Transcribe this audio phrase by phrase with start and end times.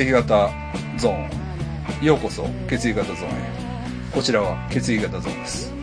[0.00, 0.50] 血液型
[0.96, 2.04] ゾーン。
[2.04, 3.32] ようこそ血液型ゾーンへ。
[4.14, 5.74] こちらは血液型ゾーンです。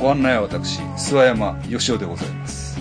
[0.00, 2.80] ご案内は私諏訪山義雄でございます。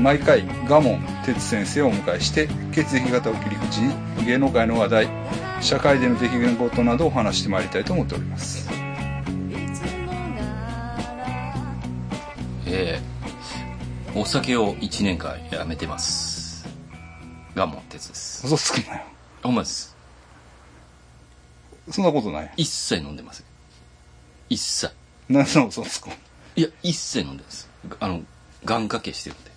[0.00, 3.94] 毎回賀門哲先生をお迎えして血液型を切り口に
[4.26, 5.08] 芸能界の話題
[5.60, 8.68] 社会での出来事などをお話してまいりたいと思っております。
[12.66, 16.66] えー、お酒を1年間やめてます。
[17.54, 18.44] 賀門哲です。
[18.44, 19.15] 嘘つくなよ
[19.46, 19.96] ほんまです。
[21.90, 22.52] そんなことない？
[22.56, 23.46] 一切飲んでません。
[24.48, 24.92] 一切。
[25.28, 26.14] 何の嘘つくの
[26.56, 27.68] いや一切飲んでます。
[28.00, 28.22] あの
[28.64, 29.50] 願掛けしてるんで。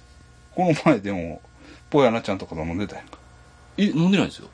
[0.55, 1.41] この前でも
[1.89, 3.05] ぽやなちゃんとかと飲んでたやん。
[3.07, 3.17] か
[3.77, 4.47] え飲んでないですよ。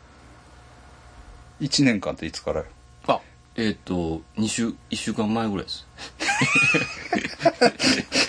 [1.62, 2.60] 1年間っていつから？
[2.62, 2.66] よ
[3.08, 3.20] あ
[3.56, 5.88] えっ、と2週1週間前ぐらいです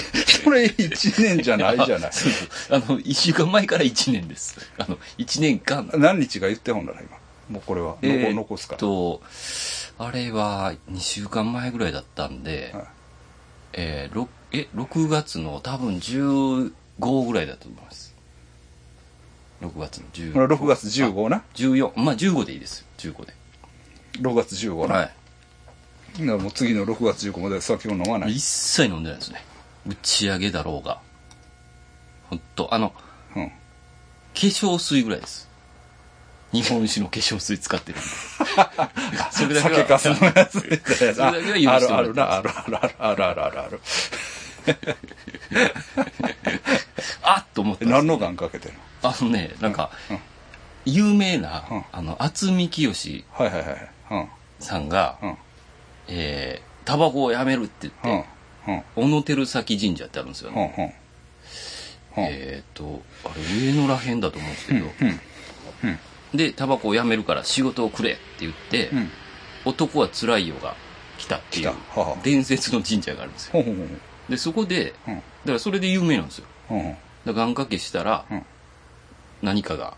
[0.46, 2.10] それ1年じゃないじゃない。
[2.70, 4.60] あの1週間前から1年です。
[4.78, 5.90] あの1年間。
[5.94, 7.18] 何日が言ってほんなら今。
[7.48, 7.96] もうこれは。
[8.00, 8.78] 残,、えー残すから。
[8.78, 9.22] と
[9.98, 12.84] あれは2週間前ぐらいだったんで、はい。
[13.72, 16.70] えー、ろえ6月の多分15
[17.26, 18.14] ぐらいだと思います。
[19.62, 21.42] 6月の15これ6月15な。
[21.54, 23.34] 14まあ15でいいです15で。
[24.20, 25.10] 6月15な、はい。
[26.20, 28.36] だからもう次の6月15まで酒を飲まない。
[28.36, 29.42] 一切飲んでないですね
[29.86, 30.98] 打ち上げだろうが。
[32.28, 32.92] 本当あの
[33.34, 33.48] うん。
[33.48, 33.54] 化
[34.34, 35.48] 粧水ぐらいです。
[36.52, 38.06] 日本酒の化粧水使ってるんで。
[39.30, 39.74] それだけは。
[39.76, 41.14] 酒かすのやつみたいな。
[41.14, 43.80] それだけは許してもらってあるあるなあるあるあるあるあるある。
[44.66, 44.96] ある
[47.22, 49.10] あっと思ったんです何の願かけてるの？
[49.10, 50.18] あのねなんか、うん
[50.88, 51.84] 有名な、うん。
[51.90, 52.92] あの渥美清
[53.32, 54.28] はいはいはいうん。
[54.60, 55.36] さんが、うん。
[56.06, 58.35] えータバコをやめるってうん言って、うん
[58.94, 60.96] 小野照崎神社ってあるんですようんね、
[62.16, 64.86] えっ、とあれ上野らへんだと思うんですけど、
[66.34, 69.10] でタバコをやめるから仕事をくれって言って、うん。
[69.64, 70.76] 男は辛いよが
[71.18, 71.72] 来たっていう
[72.22, 73.64] 伝説の神社があるんですよ。
[74.28, 75.14] でそこでうん。
[75.16, 75.24] だか
[75.54, 76.46] らそれで有名なんですよ。
[77.26, 78.42] 願掛けしたら、うん。
[79.42, 79.94] 何かが。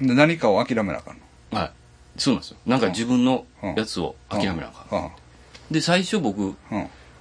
[0.00, 1.16] で何かを諦めなあかん
[1.52, 1.58] の？
[1.58, 1.70] はい。
[2.18, 2.58] そうなんですよ。
[2.66, 5.10] なんか自分のうんやつを諦めなあかん、うん
[5.70, 6.54] で最初僕うん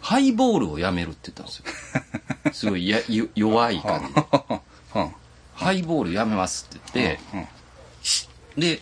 [0.02, 2.54] ハイボールをやめるって言ったんですよ。
[2.54, 4.22] すごいやよ弱い感じで。
[4.96, 5.14] うん
[5.56, 7.48] ハイボールやめますって言って、うん
[8.62, 8.80] で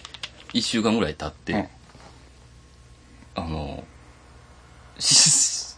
[0.53, 1.67] 1週間ぐらい経って、うん。
[3.35, 3.83] あの
[4.99, 5.75] し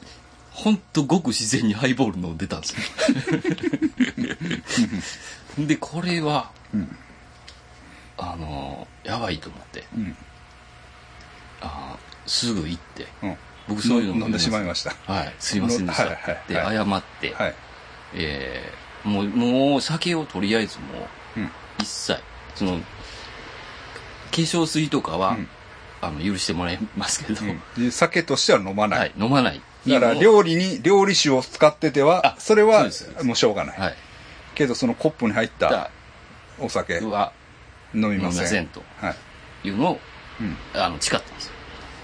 [0.51, 2.75] ほんとごく自然にハイボール飲んでたんです
[5.57, 5.65] よ。
[5.67, 6.95] でこれは、うん。
[8.17, 10.15] あのやばいと思ってうん。
[11.61, 13.37] あすぐ行ってうん
[13.67, 14.95] 僕そういうの飲んでしまいました。
[15.11, 15.33] はい。
[15.39, 16.75] すいませんでした、はいはいではい。
[16.75, 17.55] 謝って、はい。
[18.15, 20.85] えーもうもう酒をとりあえずも
[21.37, 21.51] ううん。
[21.79, 22.19] 一切
[22.55, 22.81] その化
[24.31, 25.47] 粧水とかは、うん。
[26.01, 27.83] あの許してもらいますけど、うん。
[27.85, 29.61] で酒としては飲まない、はい、飲まない。
[29.87, 32.87] だから料理に料理酒を使っててはあそれは
[33.23, 33.95] もうしょうがない、はい。
[34.55, 35.91] けどそのコップに入っただ
[36.59, 37.31] お酒飲は
[37.93, 38.47] み飲みまません。
[38.47, 39.15] せんとは
[39.63, 39.67] い。
[39.67, 39.99] いうのを
[40.41, 40.57] うん。
[40.73, 41.47] あの誓ったんです。
[41.47, 41.53] よ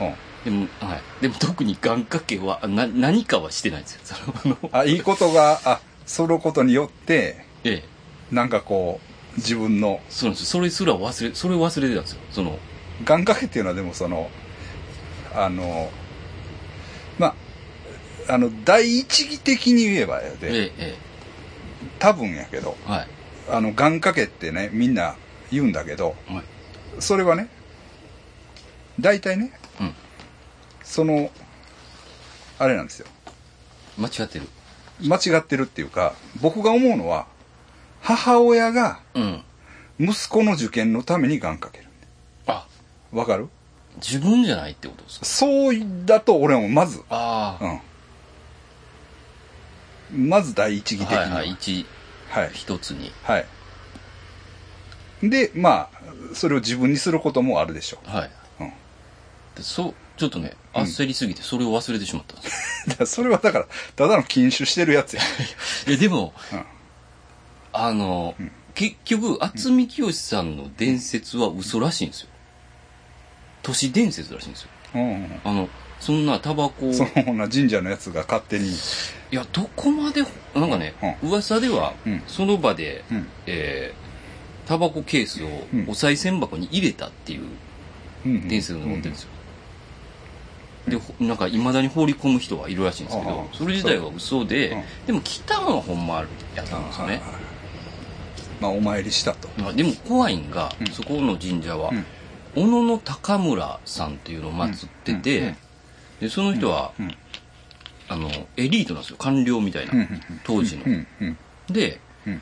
[0.01, 4.01] うんでも,、はい、でも特に願掛けはな何かはしてないんですよ。
[4.03, 7.93] そのあのあいいことがあそのことによってええ。
[8.33, 8.99] なんかこ
[9.35, 10.45] う自分のそうなんですよ。
[10.47, 12.21] それすら忘れそれを忘れてたんですよ。
[12.31, 12.59] その
[13.05, 14.29] 願掛けっていうのはでもその
[15.33, 15.89] あの
[17.17, 17.27] ま
[18.27, 20.95] ああの第一義的に言えばやで、えええ
[21.99, 23.07] 多分やけどえはい。
[23.49, 25.15] あの願掛けってねみんな
[25.51, 26.43] 言うんだけどはい。
[26.99, 27.47] それはね
[28.99, 29.93] 大体ねうん
[30.93, 31.31] その
[32.59, 33.07] あれなんですよ。
[33.97, 34.47] 間違ってる。
[35.01, 37.25] 間違ってるっていうか僕が思うのは
[37.99, 39.43] 母親がうん。
[39.99, 41.89] 息子の受験のために願掛ける。
[42.45, 42.67] あ。
[43.11, 43.49] わかる？
[43.95, 45.25] 自分じゃないってことですか？
[45.25, 45.75] そう
[46.05, 47.01] だと俺もまず。
[47.09, 47.79] ああ、
[50.13, 50.29] うん。
[50.29, 51.25] まず第一義的には。
[51.25, 51.87] いはい一
[52.29, 52.51] はい。
[52.53, 53.11] 一つに。
[53.23, 53.45] はい。
[55.23, 58.69] でまあそれを自分にすることもあるでしょはい、うん。
[59.55, 60.81] でそうちょっとねうん。
[60.83, 63.05] 焦りすぎてそれを忘れてしまったんです。
[63.15, 65.21] それはだからただの禁酒してるやつや、
[65.87, 66.65] いやでもうん。
[67.73, 68.51] あの、うん。
[68.75, 72.27] 結局渥美清さんの伝説は嘘らしいんですよ。
[73.61, 74.69] 都市伝説らしいんですよ。
[74.95, 75.01] うん。
[75.01, 75.69] うんあの
[75.99, 78.69] そんなタバコをそのな神社のやつが勝手に。
[78.69, 78.75] い
[79.31, 80.21] やどこまで
[80.53, 80.93] なんかね、
[81.23, 82.23] 噂では、うん。
[82.27, 83.27] その場で、うん。
[83.45, 84.03] えー
[84.65, 85.85] タバコケースをうん。
[85.89, 87.43] お賽銭箱に入れたっていう
[88.25, 88.47] うん。
[88.47, 89.29] 伝説が載ってるんですよ、
[90.87, 94.75] でほなんかいまだに放り込む人がいるらしいんですけどそれ自体は嘘で、う。
[94.75, 94.83] ん。
[95.07, 96.15] でも来たのはほんま
[96.55, 97.21] やったんですよね、
[98.59, 99.47] まあお参りしたと。
[99.57, 100.87] まあでも怖いんが、うん。
[100.87, 102.05] そこの神社は、うん。
[102.55, 105.55] 小野の高村さんっていうのを祀ってて、
[106.19, 107.15] でその人は、うん。
[108.09, 109.17] あのエリートなんですよ。
[109.17, 109.93] 官僚みたいな、
[110.43, 110.83] 当時の、
[111.69, 112.41] で、うん。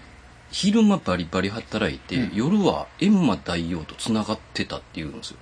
[0.52, 2.36] 昼間バリバリ働いて、うん。
[2.36, 5.38] 夜は閻魔大王とつながってたっていうんですよ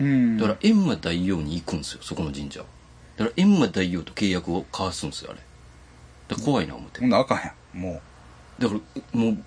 [0.00, 0.36] うん。
[0.38, 5.40] だから閻魔大王に行くんですよそこの神社だから閻魔大王と契約を交わすんですよあれ。
[6.28, 7.00] だから怖いな思って。
[7.00, 8.00] ほんならあかんやんも
[8.58, 8.80] だから
[9.20, 9.38] もう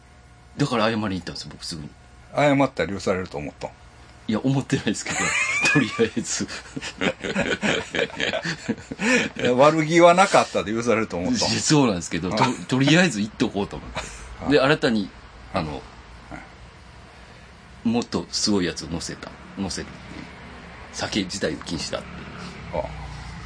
[0.57, 1.88] だから謝りに行ったんですよ僕すぐに。
[1.88, 1.92] う
[2.36, 3.72] 謝ったら許されると思ったん。
[4.28, 5.18] いや思ってないですけど
[5.74, 6.48] とりあえず。
[9.56, 11.50] 悪気はなかったで許されると思ったん。
[11.50, 14.51] そうなんですけどととりあえず行っとこうと思って。
[14.51, 15.10] で新たに
[15.54, 15.81] あの
[17.84, 20.25] もっとすごいやつを乗せた乗せるっていう
[20.94, 22.12] 酒自体を禁止だってい
[22.80, 22.83] う。
[22.83, 22.88] あ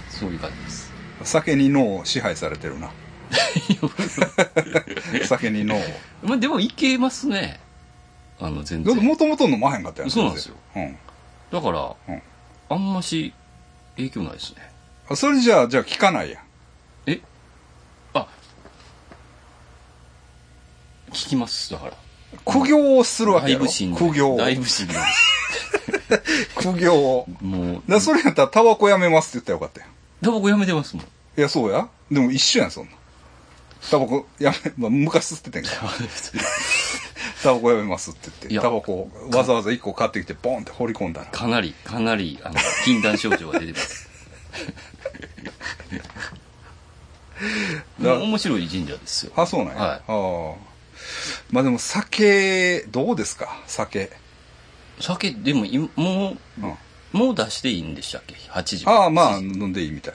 [0.10, 0.94] そういう感じです。
[1.24, 2.92] 酒に脳を支配されてるな。
[5.26, 5.82] 酒に脳を。
[6.24, 7.60] まあでもいけますね。
[8.40, 8.96] あの全然。
[8.98, 10.56] もともと飲まへんかったやんそうなんですよ。
[10.74, 10.98] 全然。
[11.52, 12.22] だから、うん。
[12.70, 13.34] あんまし
[13.96, 14.58] 影響ないですね。
[15.10, 16.40] うんそれじゃあじゃあ聞かないや。
[16.40, 16.44] ん
[17.08, 17.20] え？
[18.14, 18.26] あ。
[21.12, 21.94] 聞きますだから。
[22.46, 24.38] 苦行をするわだけやろ苦行を。
[24.38, 25.33] だいぶしんどいです
[26.56, 27.28] 苦行を。
[27.42, 27.92] もう。
[27.92, 29.90] だそれやったらタバコやめますって言ったらよかったやん。
[30.24, 31.06] タバコやめてますもん。
[31.06, 31.88] いやそうや。
[32.12, 32.92] でも一緒やんそんな。
[32.92, 32.96] ん
[33.90, 35.92] タバコやめ、まあ、昔吸っててんから。
[37.44, 38.68] タバコやめますって言って。
[38.68, 41.28] タバコをわざわざ一個買ってきてボンって放り込んだら。
[41.28, 42.56] かなりかなりあの
[42.86, 44.10] 禁断症状が出てます。
[48.02, 49.34] だ面白い神社ですよ。
[49.36, 50.00] あそうなんや、はい。
[50.00, 50.54] ああ
[51.52, 53.60] まあでも酒どうですか？
[53.68, 54.12] 酒、
[55.04, 60.14] 酒でも今もううん、もう出していいんでしたっけ？8時ああまあ7時飲んでいいみたい。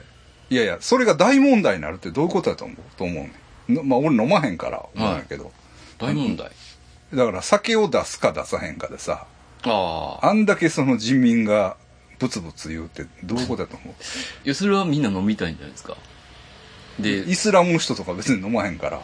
[0.50, 2.76] いやいやそれが大問題になるってどういうことだと思う？
[2.96, 3.12] と思
[3.68, 3.88] うねん。
[3.88, 5.52] まあ俺飲まへんから思うんやけど、
[5.98, 6.50] 大問題。
[7.14, 9.26] だから酒を出すか出さへんかでさ
[9.64, 10.26] ああ。
[10.26, 11.76] あんだけその人民が
[12.18, 13.94] ブツブツ言うってどういうことだと思う？
[14.46, 15.96] いやそれはみんな飲みたいんじゃないですか。
[16.98, 19.00] でイスラムの人とか別に飲まへんから。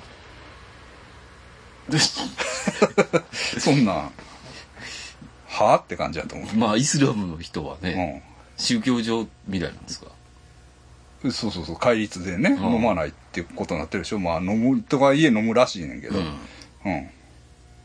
[3.58, 4.12] そんなん
[5.54, 8.22] はあって感じだと思う、まあイスラムの人はね、
[8.56, 10.06] 宗教上みたいなんですか？
[11.22, 12.74] うん、そうそうそう戒律でね、うん。
[12.74, 14.18] 飲まないっていうことになってるでしょ。
[14.18, 16.24] まあ飲むとか家飲むらしいねんけど、うん。
[16.24, 17.08] うん。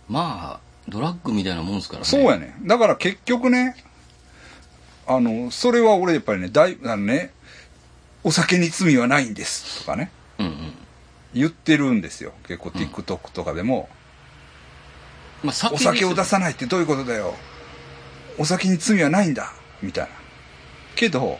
[0.09, 2.05] まあドラッグみたいなもんですからね。
[2.05, 3.75] そうやねだから結局ね
[5.07, 7.31] あのそれは俺やっぱりねだいあのね
[8.23, 10.11] お酒に罪はないんですとかね。
[10.39, 10.53] うんうん。
[11.33, 12.33] 言ってるんですよ。
[12.47, 13.87] 結構 TikTok とかでも、
[15.43, 17.35] まあ酒お酒を出すさないってどういうことだよ
[18.39, 19.53] お酒に罪はないんだ。
[19.83, 20.09] みたいな。
[20.95, 21.39] けど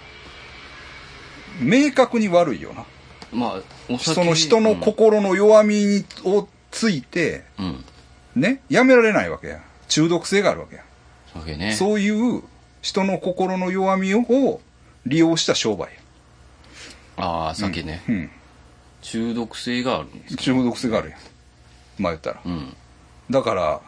[1.60, 2.86] 明確に悪いよな。
[3.31, 7.86] まあその人の心の弱みをついてうん、うん
[8.36, 9.62] ねやめられないわけや。
[9.88, 10.84] 中毒性があるわけや、
[11.34, 11.74] 酒ね。
[11.74, 12.44] そういう
[12.82, 14.62] 人の心の弱みを
[15.06, 15.89] 利用した商売
[17.18, 18.32] ああ酒ね、やうん。
[19.01, 21.20] 中毒性があるんですか中毒性があるやん。
[21.98, 22.41] まあ言ったら。
[22.46, 22.75] うん。
[23.29, 23.82] だから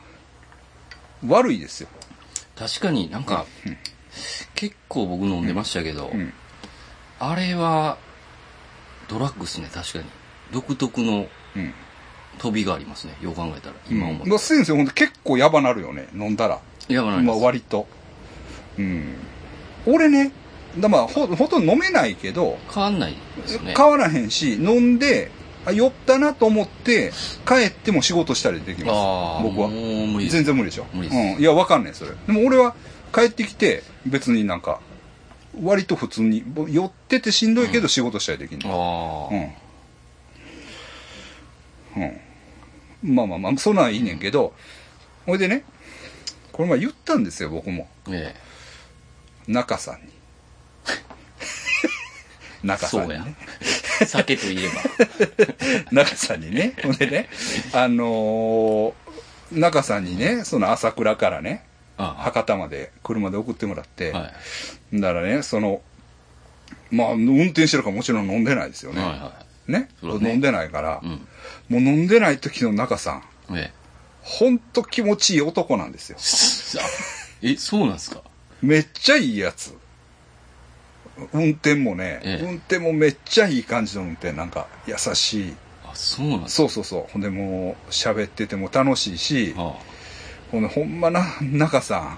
[1.28, 1.90] 悪いですよ
[2.62, 3.48] 確かになんか、
[4.54, 6.32] 結構僕飲んでましたけど、うん。
[7.18, 7.98] あれは
[9.08, 10.06] ドラッグっすね確かに。
[10.54, 11.74] 独特のうん。
[12.38, 16.56] 飛びがありますねよう考えたら今思うまあ先生ほんと結構やばなるよね飲んだら。
[16.56, 17.88] まあやばないです、割と。
[18.78, 19.16] うん。
[19.88, 20.32] 俺ね
[20.78, 23.74] だまあほほとんど飲めないけど変わんないですよね。
[23.76, 25.32] 変わらへんし飲んで
[25.66, 27.12] あ酔ったなと思って
[27.48, 29.44] 帰っても仕事したりできます。
[29.44, 29.70] 僕は。
[30.30, 30.86] 全然無理でしょ。
[30.94, 32.12] 無理うん、いやわかんないそれ。
[32.12, 32.76] でも俺は
[33.14, 34.80] 帰ってきて別になんか
[35.62, 39.54] 割と普通にぼ酔っててしんどいけど仕事したりできる、ああ、うん。
[41.98, 43.16] うん。
[43.16, 44.54] まあまあまあ、そんなんはいいねんけど、
[45.26, 45.64] ほいでね、
[46.52, 47.88] これ前言ったんですよ、僕も。
[48.10, 48.34] え
[49.48, 50.14] 中さんに。
[52.64, 53.22] え 中さそうやん。
[53.22, 53.36] にね。
[54.06, 54.82] 酒といえば。
[55.92, 56.74] 中さんにね。
[56.84, 57.30] ほんでね、
[57.74, 58.94] あのー
[59.52, 61.66] 中さんにね、その朝倉からね、
[61.98, 64.32] あ博多まで車で送ってもらって、あは
[64.94, 65.02] い。
[65.02, 65.82] だからね、その、
[66.90, 69.02] まあ、運転してるからもちろん飲んでないですよね。
[69.02, 69.34] はいは
[69.68, 69.90] ね？
[70.00, 70.32] そうだね。
[70.32, 71.12] 飲んでないから、いうん。
[71.84, 73.74] もう飲んでない時の中さん、え
[74.22, 76.18] ほんと気持ちいい男なんですよ。
[77.44, 78.22] ええそうなんですか？
[78.62, 79.74] めっちゃいいやつ。
[81.34, 85.54] 運転もね、ええ運転もめっちゃいい感じの運転、なんか優しい。
[85.86, 87.12] あそうなんそうそうそう。
[87.12, 89.76] ほんでもう喋ってても楽しいし、か
[90.52, 92.18] ほんでほんまな、中さ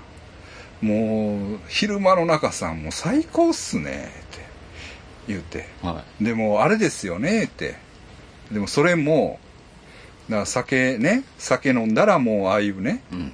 [0.82, 4.46] ん、もう昼間の中さんもう最高っすね、って
[5.28, 5.68] 言うて。
[5.82, 7.76] ああはでもあれですよね、って。
[8.52, 9.40] でもそれも、
[10.30, 13.32] だから酒ね、酒飲んだらもうああいうね、いうん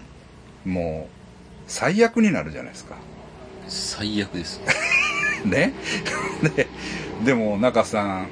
[0.66, 1.20] もう
[1.68, 2.96] 最悪になるじゃないですか。
[3.68, 4.62] 最悪です。
[5.46, 5.74] ね。
[6.56, 6.68] で
[7.24, 8.28] でも中さん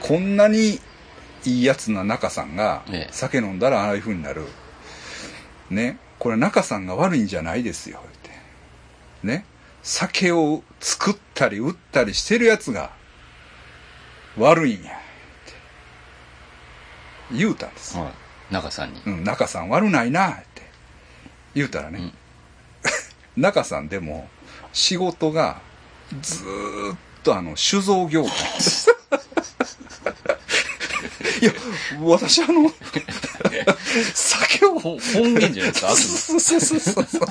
[0.00, 0.80] こんなに
[1.44, 3.12] いいやつな中さんがええ。
[3.12, 4.46] 酒飲んだらああいう風になる。
[5.70, 5.98] ね。
[6.18, 8.00] これ中さんが悪いんじゃないですよ。
[8.06, 8.30] って
[9.22, 9.44] ね。
[9.82, 12.90] 酒を作ったり売ったりしてるやつが
[14.38, 14.92] 悪いんや。
[14.92, 15.52] って
[17.32, 18.08] 言うたんです、は
[18.50, 18.54] い。
[18.54, 19.02] 中さんに。
[19.04, 20.62] うん、中さん悪ないなって
[21.54, 22.12] 言うたらね、うん。
[23.42, 24.28] 中さんでも
[24.72, 25.60] 仕事が
[26.20, 28.32] ずーっとあの酒造業界。
[28.32, 28.90] です
[31.40, 31.52] いや
[32.00, 32.70] 私あの
[34.14, 37.26] 酒をほ本源じゃないですか、そうそうそうそうそう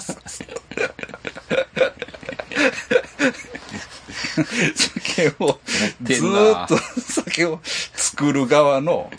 [4.76, 5.60] 酒を
[6.04, 9.10] ずーっと酒を作る側の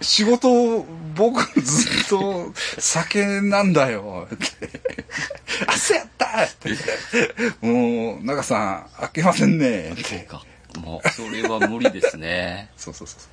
[0.00, 4.28] 仕事を僕ずっと酒なんだよ。
[4.32, 4.46] って
[5.66, 6.44] あそうやった！
[6.44, 7.66] って。
[7.66, 9.92] もう中さん開けませんね。
[9.92, 10.42] ってか？
[10.78, 12.70] もう、それは無理ですね。
[12.76, 13.28] そうそうそうそ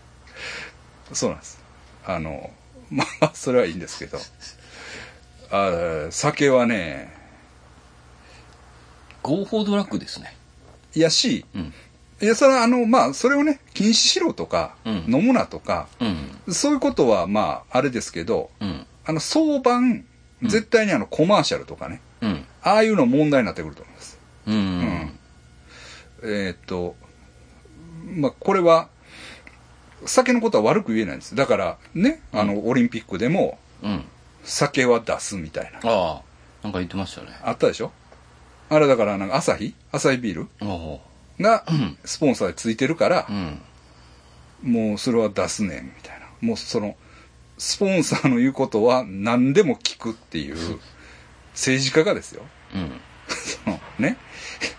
[1.12, 1.16] う。
[1.16, 1.60] そうなんです。
[2.06, 2.50] あの
[2.90, 4.20] まあそれはいいんですけど。
[5.52, 7.14] あ酒はね。
[9.22, 10.36] 合法ドラッグですね。
[10.96, 11.74] いやしうん。
[12.24, 16.54] いやそれはあのまあそれをね禁止しろとか、うん飲むなとかうん。
[16.54, 18.86] そういうことはまああれですけどうん。
[19.06, 20.06] あの相番
[20.42, 22.46] うん絶対にあのコマーシャルとかね、うん。
[22.62, 24.56] ああいうの問題になってくると思いますうん。
[24.56, 25.20] うん
[26.24, 26.96] えーっと
[28.06, 28.90] まあこれは
[30.06, 34.04] 酒のことは悪く言えないんですだからねあの、オリンピックでもうん。
[34.44, 36.22] 酒は出すみたいなああ、
[36.64, 37.28] なんか言ってましたね。
[37.44, 37.92] あったでしょ？
[38.70, 40.48] あれだからなんか朝日朝日ビール？
[40.62, 41.02] おお
[41.44, 41.98] がうん。
[42.04, 43.62] スポンサーでついてるからう、ん。
[44.64, 46.26] もうそれは出すねんみたいな。
[46.42, 46.96] もうその
[47.60, 50.80] スポンサーの言うことは何でも聞くっていう
[51.52, 52.44] 政治家がですよ。
[52.74, 52.92] うん。
[53.28, 54.18] そのね。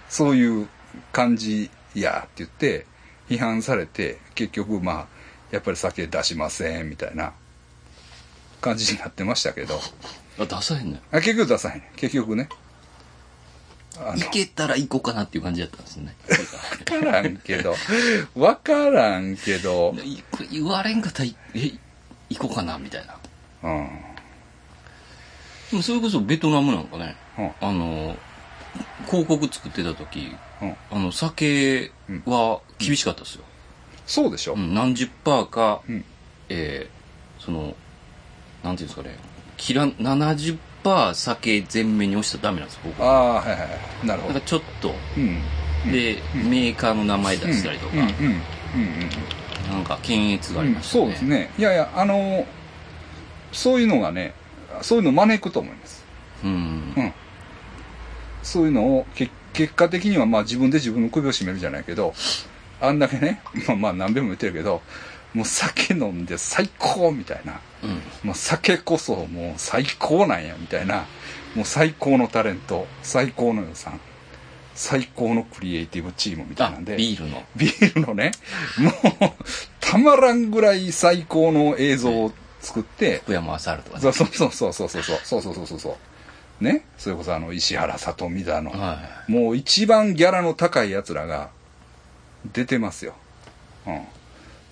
[0.09, 0.69] そういう
[1.13, 2.87] 感じやって言って
[3.29, 5.07] 批判されて結局まあ
[5.51, 7.33] やっぱり酒出しませんみたいな
[8.61, 9.81] 感じになってましたけど。
[10.39, 11.03] あ、出さへんのよ。
[11.13, 11.83] あ結局出さへん。
[11.97, 12.49] 結局ね
[13.97, 16.15] 行けたら行こうかなっていう感じだったんですね。
[16.85, 17.75] 分からんけど。
[18.35, 19.95] 分からんけど。
[20.05, 21.73] い言われんかったら、え、
[22.31, 23.17] 行こうかなみたいな。
[23.63, 23.89] うん。
[25.71, 27.53] でもそれこそベトナムなんかね、うん。
[27.61, 28.17] あの、
[29.07, 30.77] 広告作ってた時、うん。
[30.91, 31.93] あの、酒
[32.27, 33.45] は厳しかったですよ。
[34.07, 36.05] そうでしょ、うん、何十パーか、うん。
[36.49, 36.95] えー
[37.45, 37.75] その、
[38.63, 39.19] なんていうんですかね、
[39.59, 43.03] 切らん、70パー酒全面に押したらダメなんですよ、僕。
[43.03, 43.67] ああはいはいは
[44.05, 44.07] い。
[44.07, 44.35] なるほど。
[44.35, 45.93] だからちょっと、うん。
[45.93, 48.01] で、メーカーの名前出したりとか、うん。
[48.01, 48.07] うん。
[48.07, 48.13] うん。
[48.23, 49.73] うん。
[49.73, 51.03] なんか検閲があうんりましたね。
[51.05, 51.51] そうですね。
[51.59, 52.47] いやいやあの
[53.53, 54.35] そういうのがね
[54.83, 56.05] そういうのを招くと思います。
[56.45, 56.51] うん。
[56.97, 57.13] うん。
[58.43, 62.13] そういうのをけ結果的にはまあ自分で自分の首を絞めるじゃないけど
[62.81, 64.83] あんだけねまあまあ何べも言ってるけど
[65.33, 68.29] もう酒飲んで最高みたいなうん。
[68.29, 71.05] もう酒こそもう最高なんやみたいな
[71.55, 74.01] もう最高のタレント最高の予算
[74.75, 77.45] 最高のクリエイティブチームみたいあなんでビールの。
[77.57, 78.33] ビールのね
[78.79, 79.33] もう
[79.81, 84.01] たまらんぐらい最高の映像を作って、福山雅治とかね。
[84.01, 85.99] そうそうそうそうそうそうそうそうそうそうそうそ
[86.61, 88.99] うねそれこそあの石原さとみだの、は
[89.29, 91.51] もう一番ギャラの高いやつらが
[92.53, 93.15] 出てますよ。
[93.87, 94.03] うん。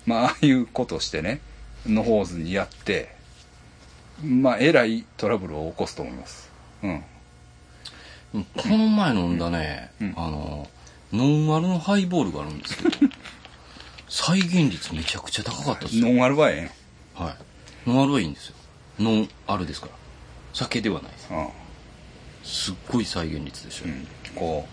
[0.05, 1.39] まあ、ああいうことしてね、
[1.85, 3.15] のほうずにやって、
[4.23, 6.51] まあ、えらいトラブルを起こすと思います。
[6.83, 6.95] うん。
[8.41, 8.45] い。
[8.55, 10.69] この前飲んだね、うんあの、
[11.11, 12.89] ノンアルのハイボールがあるんですけど、
[14.07, 16.07] 再現率めちゃくちゃ高かったですよ。
[16.07, 16.71] ノンアルはえ
[17.15, 17.31] は
[17.85, 17.89] い。
[17.89, 18.55] ノンアルはいいんですよ。
[18.99, 19.93] ノンアルですから。
[20.53, 21.27] 酒ではないです。
[21.31, 21.49] えん。
[22.43, 23.87] すっごい再現率でしょう。
[23.89, 24.07] ん。
[24.35, 24.67] こ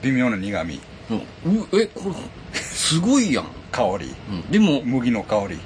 [0.00, 2.10] う、微妙な苦味、うんうえ、こ
[2.52, 3.46] れ、すごいやん。
[3.72, 5.58] 香り、うん、でも、麦の香り。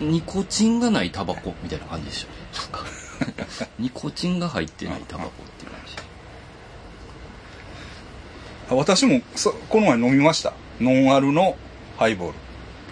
[0.00, 0.10] うん。
[0.10, 2.28] ニコチンがないタバコみたいな感じでしょ。
[3.78, 5.96] ニコチンが入ってないタバコっていう感じ。
[8.70, 10.52] あ私もそ、この前飲みました。
[10.80, 11.56] ノンアルの
[11.96, 12.34] ハイボール。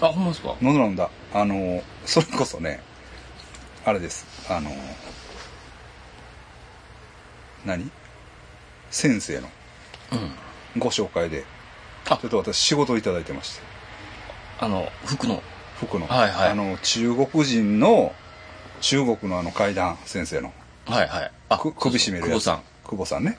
[0.00, 0.54] あ、ほんまですか？
[0.62, 1.10] 飲んだ飲んだ。
[1.34, 2.80] あの、それこそね、
[3.84, 4.26] あれです。
[4.48, 4.70] あの、
[7.64, 7.90] 何？
[8.90, 9.53] 先生のうん。
[10.78, 11.44] ご紹介で、
[12.08, 13.62] あちょっと私仕事をいただいてまして、
[14.60, 15.42] あの、服の。
[15.78, 18.14] 服の、はいはいあの、中国人の、
[18.80, 20.52] 中国のあの階段先生の、
[20.86, 21.30] はいはい。
[21.48, 22.44] あく首絞めるやつ。
[22.44, 22.62] 久保さん。
[22.84, 23.38] 久保さんね。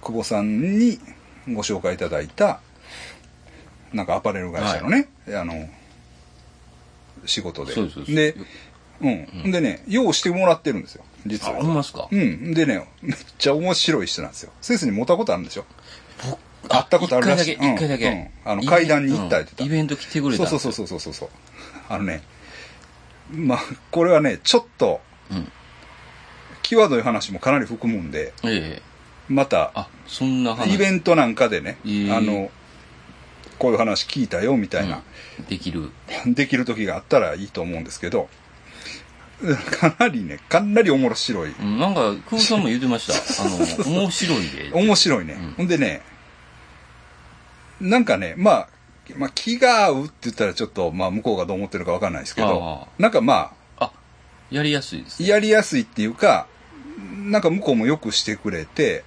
[0.00, 0.98] 久保さんに
[1.48, 2.60] ご紹介いただいた、
[3.92, 5.68] なんかアパレル会社のね、あの、
[7.26, 7.72] 仕事で。
[7.72, 8.46] そうですそうでです、
[9.00, 9.50] うん。
[9.50, 11.04] でね、用意してもらってるんですよ。
[11.26, 11.74] 実あ、ほんは。
[11.74, 12.08] まっすか？
[12.10, 12.54] うん。
[12.54, 14.52] でね、めっちゃ面白い人なんですよ。
[14.60, 15.77] 先生に持ったことあるんでしょ僕
[16.68, 18.08] 会ったことあるらしい一回だけ、一回だけ。
[18.08, 20.46] うんあの階段に行ったって言ってたうんイベント来てくれた。
[20.46, 21.28] そうそうそうそうそうそう。
[21.88, 22.22] あのね、
[23.30, 23.58] まあ、
[23.90, 25.52] これはね、ちょっと、うん。
[26.62, 28.82] 際どい話もかなり含むんで、ええ
[29.28, 30.74] また、あ、そんな話。
[30.74, 32.50] イベントなんかでね、ええあの、
[33.58, 35.90] こういう話聞いたよ、みたいな、うんできる。
[36.26, 38.28] できる時があったらいいと思うんですけど、
[39.70, 41.52] かなりね、かなり面白い。
[41.52, 43.14] うんなんか、久保さんも言ってました。
[43.42, 44.70] あの、面白いで。
[44.72, 45.34] 面白いね。
[45.34, 46.02] うんほんでね、
[47.80, 48.68] なんかね、まあ、
[49.16, 53.92] まあ、気が合うって言ったらちょっと、まあ、向こうがどう思ってるかわかんないですけどあ、なんかまあ、あ、
[54.50, 55.22] やりやすいです。
[55.22, 56.46] やりやすいっていうか、
[56.98, 59.04] なんか向こうもよくしてくれて。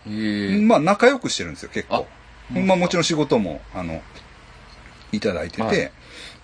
[0.62, 2.08] まあ仲良くしてるんですよ、結構。
[2.56, 4.02] あまあもちろん仕事も、あの、
[5.12, 5.92] いただいてて、はい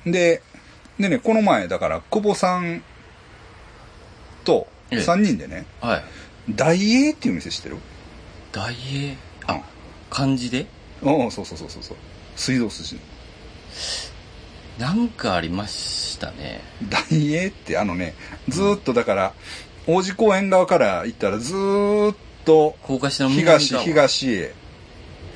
[0.06, 0.42] で、
[1.00, 2.84] でね、この前、だから、久保さん
[4.48, 6.04] とええ3人でね、はい。
[6.50, 7.78] 大英っていう店知ってる？
[8.54, 9.10] 大英。
[9.10, 9.18] うん
[9.50, 9.62] あ、
[10.10, 10.66] 漢字で？
[11.02, 11.98] うん、そうそうそうそうそう。
[12.36, 12.98] 水道筋。
[14.80, 16.62] なんかありましたね。
[16.90, 18.14] 大英ってあのね、
[18.48, 19.34] ずーっとだから、
[19.88, 24.54] 王子公園側から行ったらずーっと高架下の南東、側東へ、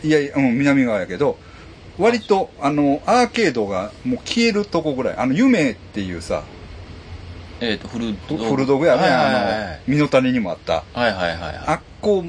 [0.03, 1.37] いやいや、うん、南側やけど、
[1.97, 6.43] 割と、あの、アーケードがもう消えるとこぐらい、あの、夢っていうさ、
[7.61, 10.83] えっ、と、古フルドグやね、はいはいはいあの、身の谷にもあった。
[10.93, 11.63] はいはいはいはい。
[11.67, 12.25] あっこを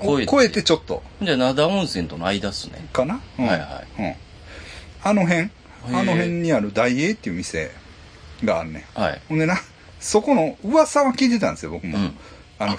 [0.00, 2.88] 越えて超えてちょっと、じゃあ、灘温泉との間っすね。
[2.92, 4.14] かな、うんはいはうん。
[5.02, 5.50] あの辺、ー
[5.88, 7.72] あの辺にある大英っていう店
[8.44, 8.86] があるね。
[8.94, 9.20] はい。
[9.28, 9.56] ほんでな、
[9.98, 11.98] そこの噂は聞いてたんですよ、僕も。
[11.98, 12.14] うん。
[12.60, 12.78] あの、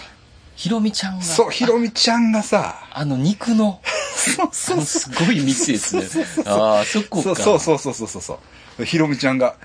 [0.56, 1.24] ひろみちゃんが。
[1.24, 3.82] そう、ひろみちゃんがさ、あの肉の、
[4.16, 6.26] そうあのすごい店ですね。
[6.46, 7.24] ああ、そこか。
[7.24, 8.40] そうそうそうそうそうそうそ
[8.80, 8.86] う。
[8.86, 9.56] ひろみちゃんが、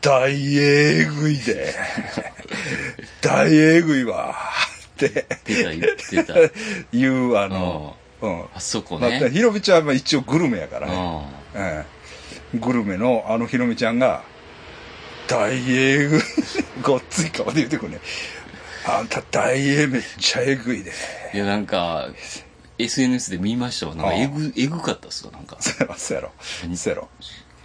[0.00, 1.74] 大えぐいで、
[3.20, 4.34] 大えぐいわ、
[4.94, 6.34] って出た言ってた。
[6.92, 8.44] 言う、あの、うん。
[8.54, 9.30] あそこまあ、ね。
[9.30, 10.94] ひろみちゃんは一応グルメやからね。
[11.54, 11.60] うん。
[11.60, 11.84] え
[12.54, 14.22] えグルメのあのひろみちゃんが、
[15.28, 16.20] 大えぐい、
[16.82, 18.00] ごっつい顔で言うてくるね。
[18.86, 20.92] あんた大えめっちゃえぐいで。
[21.32, 22.08] いや、なんか、
[22.78, 23.94] SNS で見ましたわ。
[23.94, 25.56] なんか、えぐ、えぐかったっすかなんか。
[25.60, 26.32] そうやろ、そうやろ。
[26.76, 27.08] そうやろ。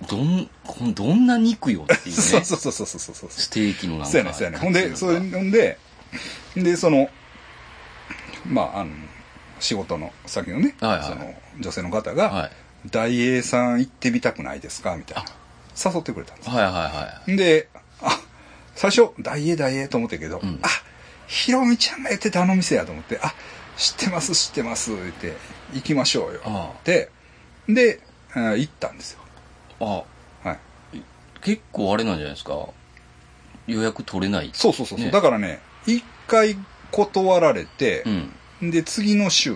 [0.06, 2.22] どん、こんどんな肉よっていうね。
[2.22, 3.30] そうそうそうそうそうそう。
[3.32, 4.08] ステーキのなんか。
[4.10, 4.58] そうやね、そうやね。
[4.58, 5.78] ほんで、そうほんで、
[6.56, 7.10] で、その、
[8.46, 8.92] まあ、あの、
[9.60, 12.52] 仕事の先のね、はいはいその、女性の方が、はい。
[12.92, 15.30] 大英さん行ってみたくないですかみたいな。
[15.92, 16.50] 誘ってくれたんです。
[16.50, 17.70] はいはいはで、
[18.02, 18.20] あ、
[18.76, 20.68] 最初、大英大英と思ったけど、うんあ、
[21.28, 23.34] ひろみちゃんが言ってたあの店やと思って、あ、
[23.78, 25.34] 知ってます、知ってます、言って、
[25.74, 26.76] 行きましょうよ。
[26.84, 27.10] で、
[27.68, 28.00] で、
[28.34, 29.20] あ行ったんですよ。
[29.80, 29.84] い。
[29.84, 30.04] あ、
[30.50, 30.60] はい。
[31.42, 32.68] 結構あれなんじゃないですか？
[33.68, 34.52] 予約取れない。
[34.54, 36.58] そうそうそうそう、ねだからね、一回
[36.92, 38.04] 断られて
[38.62, 38.72] う、ん。
[38.72, 39.56] で、次の週、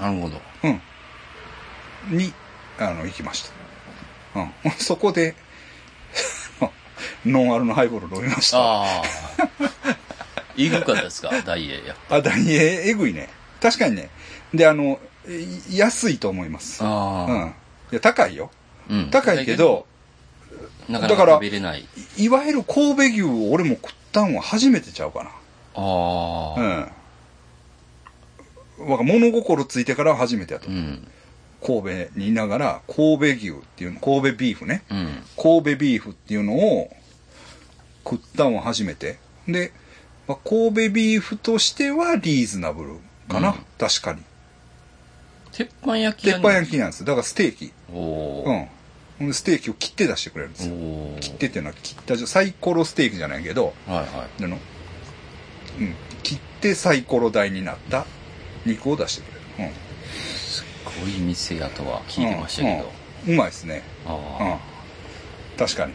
[0.00, 0.40] なるほど。
[0.64, 2.18] うん。
[2.18, 2.32] に、
[2.78, 3.44] あの、行きまし
[4.34, 4.40] た。
[4.40, 4.52] うん。
[4.78, 5.34] そこで、
[7.26, 8.58] ノンアルのハイボール飲みました。
[8.58, 9.04] あ、ああ。
[10.56, 11.30] えぐかったですか？
[11.46, 12.20] ダイエーやっぱ。
[12.20, 13.28] 大英、えぐいね。
[13.60, 14.10] 確かにね。
[14.52, 15.00] で、あの、
[15.70, 16.82] い安いと思います。
[16.82, 16.88] うん。
[16.88, 17.54] あ
[17.90, 18.50] いや、高いよ。
[18.90, 18.92] あ。
[18.92, 19.86] うん高いけど、、
[20.88, 21.40] なかなだから
[22.16, 22.28] い。
[22.28, 25.30] わゆる神戸牛を俺も食ったんは初めてちゃうかあな。
[25.74, 26.54] あ。
[26.58, 26.62] う
[28.84, 29.06] ん。
[29.06, 30.72] 物心ついてから初めてやとう。
[30.72, 31.06] ん。
[31.64, 34.82] 神戸にいながら、神戸牛っていうの、神戸ビーフね。
[34.90, 35.22] うん。
[35.36, 36.90] 神戸ビーフっていうのを
[38.04, 39.18] 食ったのは初めて。
[39.46, 39.72] で、
[40.26, 42.96] まあ、神戸ビーフとしてはリーズナブル
[43.28, 43.50] かな。
[43.50, 44.22] うん確かに。
[45.52, 46.54] 鉄板焼き鉄板き。
[46.54, 47.04] 焼きなんです。
[47.04, 47.72] だからステーキ。
[47.92, 49.34] うん。
[49.34, 50.74] ステーキを切って出してくれるんですよ。
[51.20, 54.44] 切ってっていうのは切ったサイコロステーキじゃないけど、はいはい。
[54.44, 54.58] あの、
[55.78, 55.94] うん。
[56.22, 58.06] 切ってサイコロ台になった
[58.64, 59.72] 肉を出してくれる。
[60.14, 62.90] すごい店やとは聞いてましたけど。
[63.26, 63.34] うん。
[63.34, 63.82] うまいですね。
[64.06, 64.58] うんあ。
[65.58, 65.88] 確か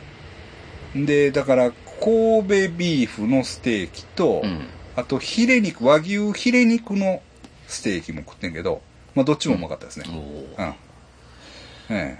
[0.93, 1.05] に。
[1.05, 4.47] で、だから、神戸ビーフのステーキと、あ。
[4.47, 4.67] うん。
[4.95, 7.21] あと、ヒレ肉、和牛ヒレ肉の
[7.67, 8.81] ステーキも食ってんけど、
[9.17, 10.06] まあ、どっちもうまかったですね。
[10.10, 10.12] お
[10.62, 10.75] うん。
[11.89, 12.17] え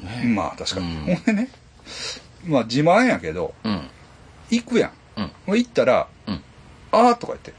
[0.00, 0.86] えねまあ、確かに。
[0.86, 1.48] うんほんでね、
[2.46, 3.82] まあ、自慢やけど、うん。
[4.50, 4.92] 行くやん。
[5.46, 5.56] うん。
[5.58, 6.42] 行ったら、うん
[6.90, 7.52] あーとか言って、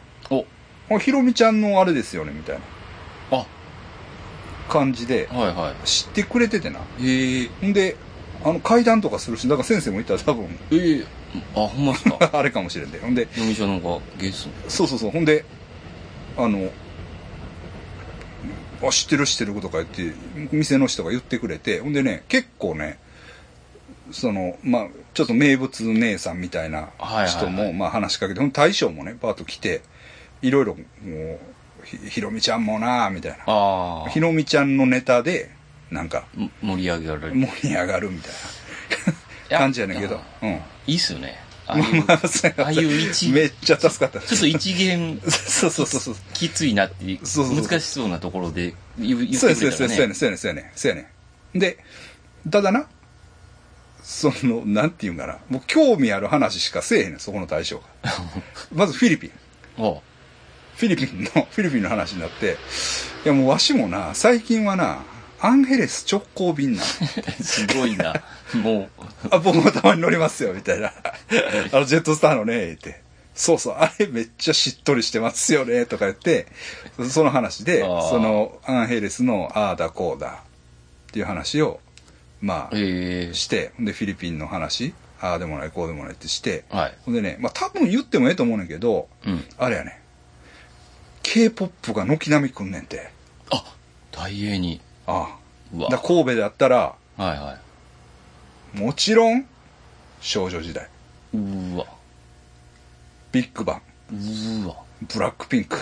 [0.89, 2.61] お、あひろみちゃんのあれですよね、みたいな
[3.37, 3.45] あ、
[4.67, 6.79] 感じで、はいは知ってくれててな。
[6.99, 7.07] い。
[7.07, 7.49] へえ。
[7.61, 7.95] ほんで、
[8.43, 11.05] あの、階段とかするし、だから先生も言ったら多分、ええ。
[11.55, 12.17] あ、ほんまっすか？
[12.33, 12.99] あれかもしれんで。
[12.99, 15.11] ほんで、読み書なんかゲスそうそうそう。
[15.11, 15.45] ほんで、
[16.39, 16.71] あの、
[18.81, 20.13] あ、知ってる知ってるとか言って、
[20.51, 22.97] 店の人が言ってくれて、ほんでね、結構ね、
[24.11, 26.89] その、まあ、ちょっと名物姉さんみたいな
[27.27, 29.81] 人も、まあ話しかけて、大将もね、バーッと来て、
[30.41, 31.39] いろいろ、もう、
[31.85, 34.05] ひひろみちゃんもなみたいな。
[34.09, 35.51] ひろみちゃんのネタで、
[35.91, 37.35] なんか、も盛り上げられる。
[37.35, 38.31] 盛り上がるみたい
[39.49, 40.61] な 感じやねんけど、うん。
[40.87, 44.27] いいっすよねああいう一 めっちゃ助かった。
[44.27, 46.15] ちょっと一元そうそうそうそう。
[46.33, 51.09] きついなっていうそうそうそう難しそうなところで言ってくれたらそうやねん、そうやねん、そうやねん、そうやね
[51.53, 51.59] ん。
[51.59, 51.77] で、
[52.49, 52.87] ただな、
[54.01, 57.83] その、なんていうんかな、もう興味ある話しかせえへんねん、そこの対象が。
[58.73, 59.31] まずフィリピン。
[59.77, 60.01] お
[60.75, 62.57] フィリピンの、フィリピンの話になって、
[63.25, 65.03] いやもうわしもな、最近はな、
[65.41, 66.83] アンヘレス直行便なの。
[66.83, 68.13] すごいな
[68.55, 68.89] もう
[69.31, 70.91] あ、僕もたまに乗りますよ、みたいな。
[71.71, 73.01] あの、ジェットスターのね、言って。
[73.35, 76.47] そうそう、あれめっちゃしっとりしてますよね、とか言って、
[77.09, 80.43] その話で、その、アンヘレスのああだこうだ
[81.09, 81.79] っていう話を、
[82.41, 90.01] まあ、ええして、で、フィリピンの話、ああでもない、こうでもないってして、はいほんでね、まあ多分言ってもええと思うねんけど、うんあれやね、
[91.23, 93.09] K-POP が軒並み来んねんて。
[93.51, 93.63] あ
[94.11, 95.39] 大英にああ。
[95.73, 95.89] うわ。
[95.89, 97.57] だ神戸だったら、はいは
[98.73, 99.45] もちろん、
[100.21, 100.87] 少女時代、
[101.33, 101.85] いうーわ。
[103.31, 104.75] ビッグバン、うーわ。
[105.01, 105.79] ブラックピンク、う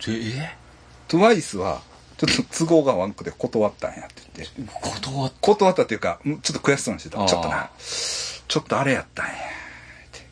[0.00, 0.56] ーえ
[1.08, 1.80] TWICE は、
[2.16, 4.62] ちょっと都合が悪くて断ったんやって言って。
[4.62, 4.64] え
[5.02, 7.24] 断っ断ったっていうか、うんちょっと悔しそうにしてた。
[7.26, 9.32] ちょっとな、ちょっとあれやったんや。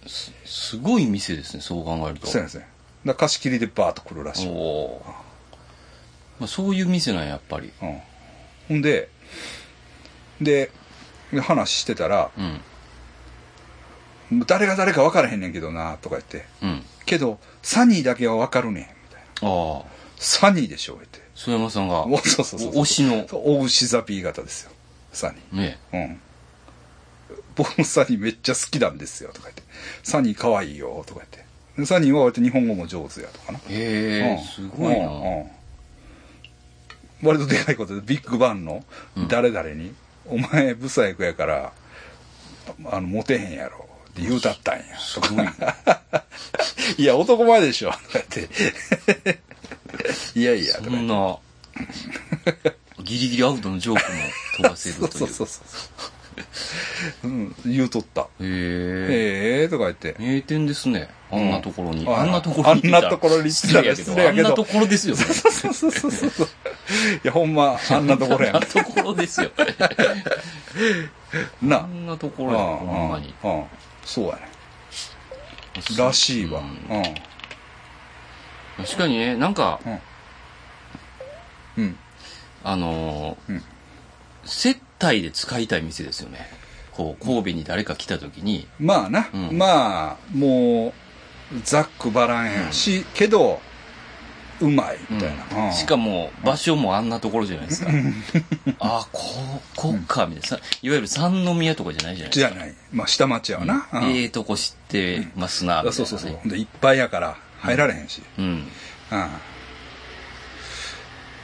[0.07, 2.27] すすごい店ですねそう考えると。
[2.27, 2.73] そうやねんそうやね
[3.05, 4.49] んだから貸し切りでバーッと来るらしい。
[4.49, 5.03] おお
[6.45, 8.01] あそういう店なんややっぱりうん。
[8.69, 9.09] ほんで、
[10.41, 10.71] で、
[11.43, 12.61] 話してたら、うん
[14.47, 16.47] 誰が誰か分からへんねんけどな、とか言って。
[16.63, 19.49] うんけど、サニーだけは分かるねん、みたいな。
[19.49, 19.85] ああ
[20.17, 21.21] サニーでしょ、言って。
[21.35, 24.71] 曽山さんがおそうそうそう推しのお牛座 B 型ですよ。
[25.13, 25.99] サニねー。
[25.99, 26.21] うん。
[27.55, 29.63] 僕もサニーめっちゃ好きなんですよ、とか言って。
[30.03, 31.45] サニー可愛いよ、とか言って。
[31.79, 33.59] でサニーは割と日本語も上手や、とかな。
[33.59, 35.47] へえうんすごいなうんうん
[37.25, 38.85] 割とでかいことで、ビッグバンの
[39.29, 39.95] 誰々に、
[40.27, 41.73] お前、ブサイクやから、
[42.87, 43.89] あの、モテへんやろ。
[44.11, 44.99] って言うたったんや。
[44.99, 45.47] すごい
[46.99, 47.91] いや、男前でしょ。
[48.13, 48.49] とって。
[50.39, 50.97] いやいや、とかそ。
[50.97, 51.39] んな
[53.03, 54.19] ギリギリアウトのジョークも
[54.57, 56.14] 飛ばせるという そうそうそうそう。
[57.25, 58.23] うん、言うとった。
[58.23, 60.17] へえええー、とか言って。
[60.19, 66.47] 名店ですねあんなところに、うんあんなところにあんなところに行ったら失礼やけどあんなところですよねそうそうそうそうそう。
[66.47, 66.51] い
[67.25, 69.49] や、ほんま、あんなところやあんなところですよ
[71.63, 71.69] ん。
[71.69, 71.87] なあ。
[71.87, 73.61] んなところやほんまにうん。
[73.61, 73.65] うん。
[74.05, 74.49] そうやね。
[75.99, 76.61] らしいわ。
[76.61, 76.63] う
[76.95, 77.05] んうん。
[78.85, 79.81] 確かにねなんか
[81.77, 81.99] うん。
[82.63, 83.63] あのーうん
[84.47, 86.49] 接待で使いたい店ですよね。
[86.93, 88.67] こう神戸に誰か来た時に。
[88.79, 89.59] まあな、うん。
[89.59, 90.95] まあ、も
[91.53, 93.61] う、ざっくばらんやし、けど、
[94.61, 95.67] うまい、みたいな。
[95.67, 95.73] うん。
[95.73, 97.91] しかも場所もあんなところじゃないですか。
[98.79, 100.49] ああここかみたいな。
[100.49, 102.51] さいわゆる三宮とかじゃないじゃないですか。
[102.51, 102.75] じゃない。
[102.93, 103.89] まあ、下町やわな。
[103.93, 104.05] うん。
[104.13, 106.07] ええとこ知ってますなみたいな、ね。
[106.07, 106.49] そうそうそう。
[106.49, 108.23] で、いっぱいやから、入られへんし。
[108.39, 108.45] うん。
[108.45, 108.65] うん。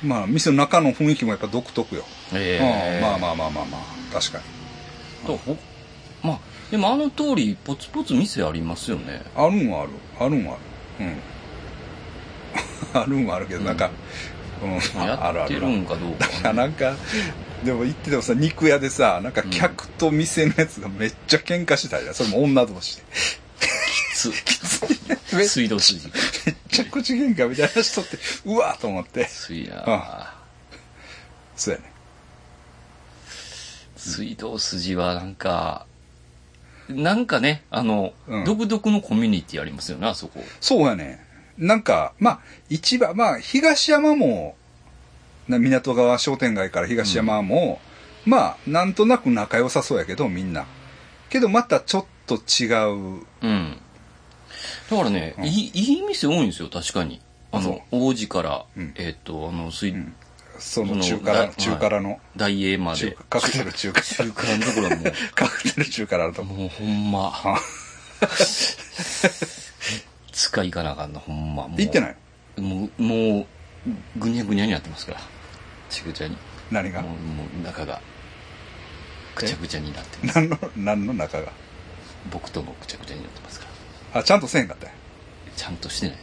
[0.03, 2.05] まあ、店の中の雰囲気もやっぱ独特よ。
[2.35, 3.03] ええうん。
[3.03, 3.81] まあまあまあまあまあ、
[4.13, 4.45] 確かに。
[5.27, 5.57] とほ
[6.23, 6.39] まあ
[6.71, 9.91] でもあの通りポツポツ店ありますよねあるんはある。
[10.19, 11.07] あるんはある。
[11.07, 11.21] うん。
[13.03, 13.91] あるんはあるけど、なんか、
[14.63, 16.97] うん、ああるあるやってるんかどうかだからなんか、
[17.65, 22.15] でも行っててもさ、肉屋でさ、なんか客と店のやつがめっちゃ喧嘩してたりだ。
[22.15, 23.03] それも女同士で。
[25.47, 26.07] 水道筋
[26.47, 29.27] めっちゃ口喧嘩みたいな人って、うわーと思って。
[29.29, 30.35] 水やあ
[31.57, 31.93] そうやね。
[33.97, 35.87] 水道筋はなんか
[36.89, 41.25] なんかねあの、うん独特のコミュニティありますよねあそこそうやね。
[41.59, 44.57] なんか、まあ、市場、まあ、東山も、
[45.47, 47.81] な港川商店街から東山も、
[48.25, 50.65] まあ、なんとなく仲良さそうやけど、みんな。
[51.29, 53.27] けど、またちょっと違う。
[53.43, 53.77] うん
[54.91, 55.45] だからね、うん。
[55.45, 57.21] いいいい店多いんですよ確かに。
[57.53, 58.93] あの王子から、うん。
[58.97, 60.15] えっ、とあの水、ん。
[60.59, 63.13] その中辛、だ中辛の、大英まで。
[63.13, 64.03] 中カクテル中華。
[64.03, 66.43] 中華のところはも カクテル中辛のと。
[66.43, 66.55] うこ。
[66.55, 67.33] もうほんま。
[67.33, 67.61] あ。
[70.33, 71.69] 使いかなあかんなほんま。
[71.77, 72.17] 行ってない？
[72.61, 73.47] もうもう
[74.17, 75.21] ぐにゃぐにゃになってますから。
[75.89, 76.37] ちぐちゃに。
[76.71, 77.01] 何が？
[77.03, 78.01] もうもう中が。
[79.35, 80.41] ぐちゃぐちゃになってます。
[80.41, 81.53] 何の、何の中が？
[82.31, 83.60] 僕ともぐちゃぐちゃになってます
[84.13, 84.89] あ、ちゃんとせんかった
[85.57, 86.23] ちゃんとしてないで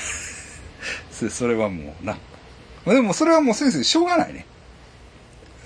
[0.00, 0.62] す
[1.30, 2.14] そそれはもうな。
[2.84, 4.46] まあでもそれはもう先生しょうがないね。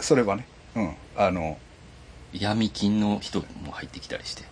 [0.00, 0.46] それはね。
[0.74, 0.96] うん。
[1.16, 1.58] あの、
[2.32, 4.42] 闇金の人も入ってきたりして、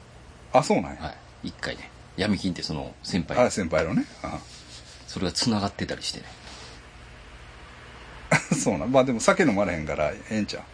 [0.52, 1.02] あ、そうなんや。
[1.02, 1.10] は
[1.42, 1.48] い。
[1.48, 4.06] 一回ね、闇金ってその先あ、輩、先輩のね。
[4.22, 4.38] あ
[5.06, 6.26] それが繋がってたりしてね。
[8.58, 8.92] そうなん。
[8.92, 10.64] まあでも酒飲まれへんから、ええんちゃう。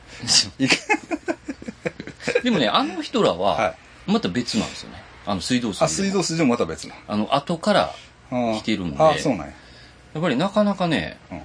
[2.44, 5.02] でもね、あの人らは、はいまた別なんですよね。
[5.30, 6.94] あの水道水あ、水道水でもまた別な。
[7.06, 7.94] あの、後から、
[8.30, 9.52] あー来てるんであ、そうなんや。
[10.14, 11.40] やっぱりなかなかね、うん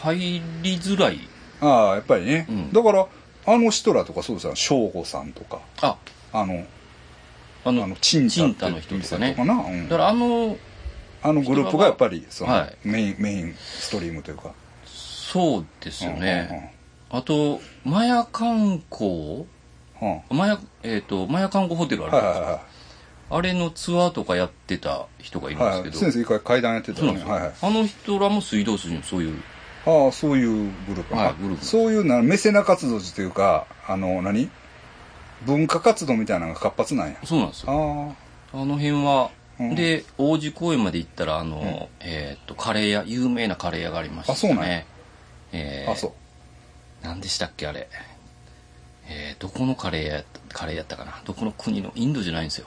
[0.00, 0.18] 入
[0.62, 1.20] りづらい。
[1.60, 2.46] ああ、やっぱりね。
[2.48, 3.06] うんだから、
[3.46, 4.56] あの人らとかそうですよ。
[4.56, 5.96] 翔吾さんとか、あ、
[6.32, 6.64] あの、
[7.64, 9.54] あの、あの、チンタチンタの人とかね店かな。
[9.54, 10.56] うんだからあの、
[11.22, 14.52] あのグループがやっぱり、その、はいメイン、メインストリームというか。
[14.86, 16.48] そうですよね。
[16.50, 16.80] うん
[17.12, 19.10] あと、マヤ観光？
[19.10, 20.22] うんうん。
[20.30, 22.46] うんマヤ、えっ、と、マヤ観光ホテルあるじゃないですか。
[22.46, 22.69] はいはいは
[23.32, 25.56] あれのツアーとかやってた人がいい。
[25.56, 25.82] るんはい。
[25.84, 26.12] ですけど。
[26.12, 27.22] 先生一回階段やってたよね。
[27.24, 27.52] はいはい。
[27.62, 29.42] あの人らも水道水のそういう、
[29.86, 34.50] ああ、そういうグループはいループそういうな、メセナ活動というか、あの、何？
[35.46, 37.16] 文化活動みたいなのが活発なんや。
[37.24, 38.16] そうなんですよ。
[38.52, 44.36] ああの辺は、うんで、王子公園まで行ったら、あの、えっ、と、カレー屋、有名なカレー屋がありましたね。
[44.36, 44.82] あそうなんや
[45.52, 46.12] えあ、ーあ、そう。
[47.02, 47.88] 何でしたっけ、あれ。
[49.08, 51.20] えーどこのカレー屋カレーやったかな。
[51.24, 52.66] どこの国の、インドじゃないんですよ。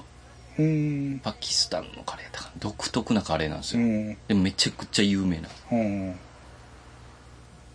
[0.57, 1.19] うーん。
[1.19, 2.51] パキスタンのカレーやったかな。
[2.59, 3.83] 独特なカレーなんですよ。
[3.83, 4.17] うん。
[4.27, 5.49] でもめちゃくちゃ有名な。
[5.71, 6.15] うん。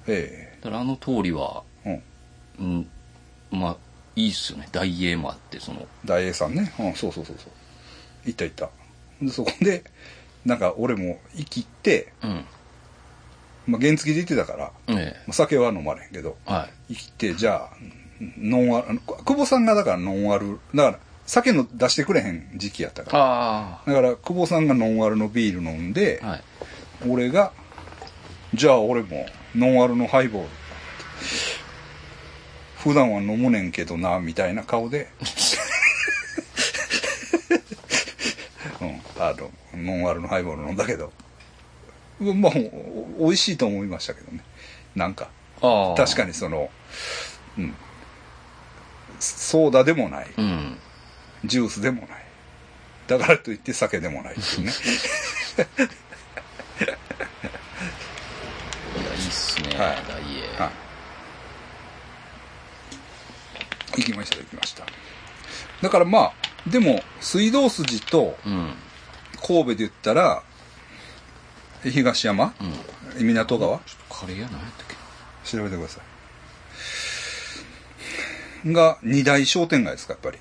[0.07, 2.03] えだからあの通りは、え
[2.59, 2.89] うん。
[3.53, 3.77] うん、まあ、
[4.17, 4.69] いいっすよね。
[4.73, 6.73] 大英もあって、その、大英さんね。
[6.79, 7.53] うん、そうそうそうそう。
[8.25, 8.71] 行った行った。
[9.23, 9.85] で、そこで、
[10.45, 12.45] なんか俺も生きて、うん。
[13.67, 16.95] まあ原付で行ってたから、えまあ酒は飲まれへんけど、えはい。
[16.95, 17.77] 生きて、じゃあ、
[18.39, 23.23] ノンアル、あの久保さんがだからノンアル、だから酒の出してくれへん時期やったから。
[23.23, 26.43] あだから久保さんがノンアルのビール飲んであ、、はい。
[27.07, 27.53] 俺が、
[28.55, 30.49] じゃあ俺もノンアルのハイボール。
[32.79, 35.11] 普段は飲むねんけどな、みたいな顔で。
[38.81, 41.13] うん、あの、ノンアルのハイボール飲んだけど。
[42.21, 42.53] まあ、
[43.19, 44.41] お美味しいと思いましたけどね。
[44.97, 45.29] なんか。
[45.95, 46.71] 確かにその、
[47.59, 47.75] うん。
[49.21, 50.27] ソーダでもない。
[50.39, 50.79] うん。
[51.49, 52.25] ジュースでもない。
[53.09, 54.73] だからといって酒でもないっていうね。
[54.73, 54.75] い
[59.03, 59.89] や、いいっすね、はい。
[59.89, 59.93] は
[63.97, 64.01] い。
[64.01, 64.87] 行きました、行きました。
[65.83, 66.33] だからまあ、
[66.69, 68.75] でも、水道筋とうん。
[69.41, 70.43] 神戸で言ったら、
[71.83, 73.27] 東山うん。
[73.27, 73.79] 港川？
[74.11, 74.97] カレー屋何やったっけ？
[75.51, 76.01] 調べてくださ
[78.65, 78.73] い。
[78.73, 80.39] が二大商店街ですか、やっぱり。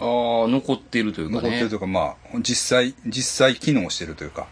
[0.00, 1.42] ああ、残ってるというかね。
[1.42, 4.46] 残ってるというか、まあ、実際、実際機能してるというか、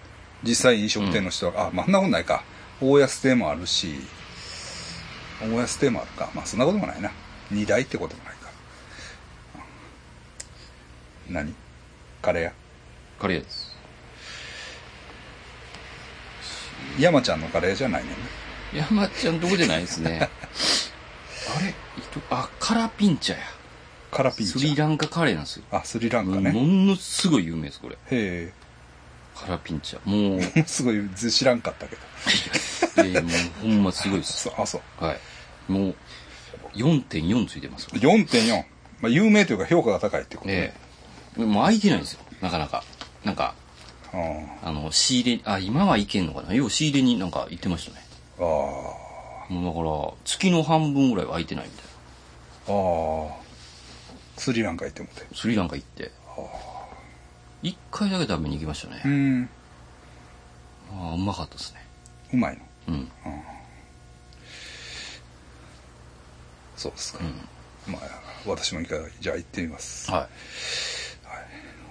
[0.45, 2.45] 実際飲食店の人は、あ、まあ、そんなことないか。
[2.81, 3.95] 大安亭もあるし、
[5.41, 6.31] 大安亭もあるか。
[6.35, 7.11] まあ、そんなこともないな。
[7.51, 8.51] 二大ってこともないか。
[11.29, 11.55] うん何？
[12.21, 12.53] カレー屋
[13.19, 13.77] カレー屋です。
[16.99, 18.11] 山ちゃんのカレーじゃないね。
[18.75, 20.29] 山ちゃんとこじゃないですね。
[21.57, 21.75] あれ？
[21.97, 23.58] 糸あ、カラピンチャや。
[24.19, 25.65] カラピンチャスリランカカレーなんですよ。
[25.71, 26.53] あ、スリランカもね。
[26.53, 27.97] のすごい有名です、これ。
[28.11, 28.53] へ
[29.33, 30.01] カラピンチャ。
[30.05, 30.63] もう、え。
[30.67, 32.03] すごい知らんかったけど。
[32.97, 34.43] えーもうほんますごいです。
[34.43, 35.05] そうあ、そう。
[35.05, 35.21] はい。
[35.69, 35.97] もう、
[36.75, 37.87] 4.4ついてます。
[37.91, 38.65] 4.4。
[39.01, 40.55] まあ、有名というか評価が高いってことね。
[40.55, 40.75] え
[41.39, 42.21] えもう空いてないんですよ。
[42.41, 42.83] なかなか。
[43.23, 43.55] なんか、
[44.13, 46.55] ああの、仕入れ、あ、今はいけんのかな？
[46.55, 48.05] 要は仕入れになんか行ってましたね。
[48.41, 48.43] あ。
[48.43, 51.83] あもうだから、月の半分ぐらいは空いてないみた
[52.73, 52.75] いな。
[52.75, 53.39] あ。
[53.39, 53.48] ああ。
[54.39, 55.27] スリランカ行ってもて。
[55.35, 56.11] スリランカ行って。
[57.63, 59.03] 一回だけ食べに行きましたね。
[59.05, 59.49] うん。
[60.93, 61.85] ああ、うまかったですね。
[62.33, 62.95] うまいの？
[62.95, 63.09] うん。
[66.77, 67.19] そうですか。
[67.87, 67.93] うん。
[67.93, 68.03] まあ、
[68.47, 70.11] 私もいかがじゃあ行ってみます。
[70.11, 70.29] は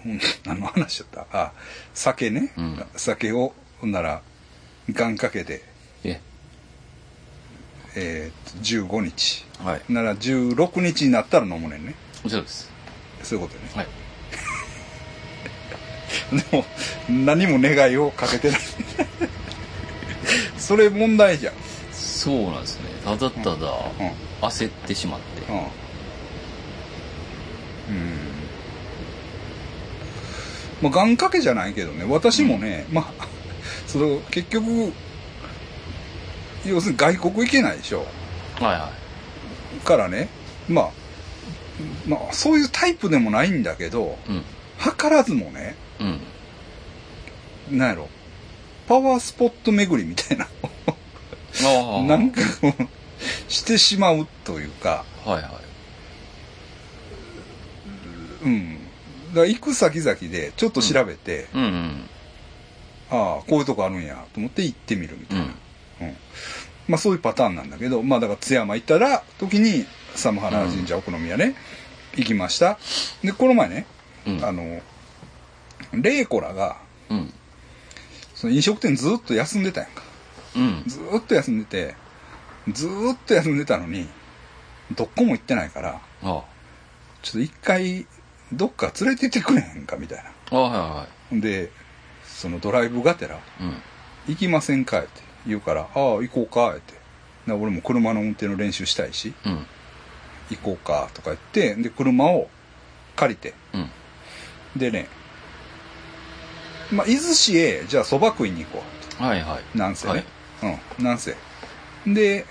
[0.06, 1.44] うん、何の話だった？
[1.48, 1.52] あ、
[1.94, 2.54] 酒ね。
[2.58, 4.22] うん酒を、ほんなら、
[4.90, 5.62] 願掛けで、
[6.06, 6.10] い。
[6.10, 6.22] え、
[7.96, 9.46] えー、15日。
[9.60, 9.82] はい。
[9.90, 11.96] なら16日になったら飲むねんね。
[12.30, 12.72] そうです。
[13.24, 13.70] そういうことね。
[13.76, 13.88] はい。
[16.52, 16.66] でも、
[17.10, 18.60] 何も願いをかけてない。
[20.58, 21.54] それ問題じゃん。
[21.94, 22.90] そうなんですね。
[23.06, 23.58] ただただ、うん。
[24.42, 25.42] 焦ってしまって。
[25.52, 25.58] うん。
[25.58, 25.64] うん。
[30.82, 33.28] まあ、願掛けじゃないけどね、私もね、まあ、
[33.88, 34.92] その、結局、
[36.66, 38.06] 要するに外国行けないでしょ。
[38.60, 38.92] はいは
[39.86, 40.28] からね、
[40.68, 40.90] まあ、
[42.08, 44.32] まあ、そういうタイプでもないんだけど、い。
[44.32, 44.44] うん。
[44.80, 45.76] 図らずもね、
[47.70, 47.78] うん。
[47.78, 48.10] なんやろ、
[48.88, 50.48] パワースポット巡りみたいな。
[52.08, 52.42] なんか
[53.48, 55.50] してしまうというか、はいは
[58.44, 58.46] い。
[58.46, 58.78] うん。
[59.34, 62.10] だ行く先々でちょっと調べて、うんうん
[63.10, 65.46] ああ、こういうとこあるんやと思って行ってみるみたいな。
[65.46, 66.18] うんうん。
[66.90, 69.86] まあそういうパターンなんだけど、まあだから津山行ったら、時に
[70.18, 71.56] 寒原神社お好み屋ね、
[72.16, 72.78] 行きました。
[73.24, 73.86] で、この前ね、
[74.26, 74.46] うん。
[74.46, 74.82] あの、
[75.94, 76.78] レイコラが、
[77.10, 77.34] うん。
[78.34, 80.04] その飲食店ずっと休んでたやんか。
[80.56, 80.84] うん。
[80.88, 81.96] ずーっと休んでて、
[82.72, 84.08] ずーっと休んでたのに、
[84.96, 86.44] どっこも行ってないから、あ
[87.22, 88.06] ちょっと一回、
[88.52, 90.58] どっか連れてってくれへんかみたいな。
[90.58, 91.72] あはいはで、
[92.24, 93.74] そのドライブがてら、いうん。
[94.28, 95.10] 行きませんかって
[95.46, 95.90] 言うから、ああ、
[96.22, 96.94] 行こうかって。
[97.46, 99.66] で俺も車の運転の練習したいし、うん
[100.50, 102.50] 行こうかとか言って、で、車を
[103.16, 103.90] 借りて、うん
[104.76, 105.08] でね、
[106.92, 108.84] まあ、伊豆市へ、じゃあ蕎麦食いに行こ
[109.20, 109.24] う。
[109.24, 110.14] はいはいなんせね。
[110.62, 111.36] はいうん、なんせ。
[112.06, 112.46] で、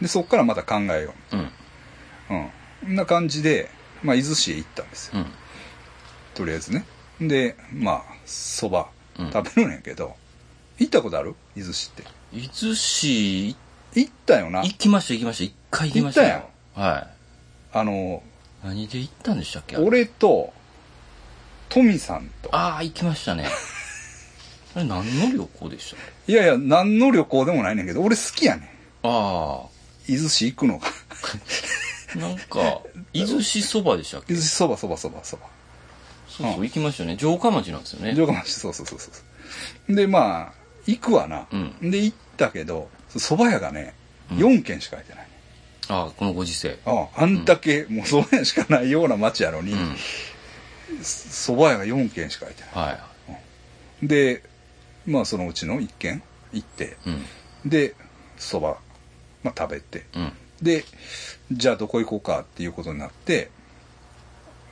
[0.00, 1.42] で、そっからまた考えようんう。
[2.30, 2.50] うん。
[2.84, 3.70] こんな感じで、
[4.02, 5.18] まあ、伊豆市へ行ったんですよ。
[5.18, 5.26] うん
[6.34, 6.84] とりあえずね。
[7.20, 8.86] で、まあ、蕎麦
[9.18, 10.14] うん食べるんやけど、
[10.78, 11.34] 行ったことある？
[11.56, 12.04] 伊豆市って。
[12.32, 13.56] 伊豆市
[13.94, 14.60] 行ったよな。
[14.62, 16.48] 行きました行きました一回行きましたよ
[16.78, 17.08] は
[17.72, 18.22] あの、
[18.64, 19.76] い何で行ったんでしたっけ？
[19.76, 20.52] 俺と、
[21.68, 22.48] トミさんと。
[22.54, 23.46] ああ行きましたね
[24.74, 25.96] あれ何の旅行でした
[26.32, 28.68] いやいや、何の旅行でもないねんけど、俺好きやねん。
[29.06, 29.62] あ
[30.08, 30.86] 伊豆市行くのが。
[32.14, 32.80] あ なんか
[33.12, 34.32] 伊豆市そばでしたっけ？
[34.32, 35.46] 伊豆市そばそばそばそば。
[36.28, 39.10] そうそう行きましたよね城下町なんですよね城下町、そうそうそうそ
[39.88, 39.94] う。
[39.94, 40.54] で、まあ、
[40.86, 41.46] 行くわな。
[41.50, 43.94] うんで、行ったけど、蕎麦屋がね、
[44.30, 45.27] うん4軒しか開いてないね。
[45.88, 46.78] ああこのご時世。
[46.84, 49.96] ああ、あんだけ、もう蕎麦屋しかないような町やのに、うん。
[51.00, 52.70] 蕎麦屋が4軒しか開いてない。
[52.74, 52.98] は
[54.02, 54.42] で、
[55.06, 56.22] まあそのうちの1軒
[56.52, 56.96] 行って、
[57.64, 57.94] で、
[58.38, 58.74] 蕎麦、
[59.42, 60.32] まあ食べて、うん。
[60.62, 60.84] で、
[61.50, 63.50] じゃあどこ行こうかっていうことになって、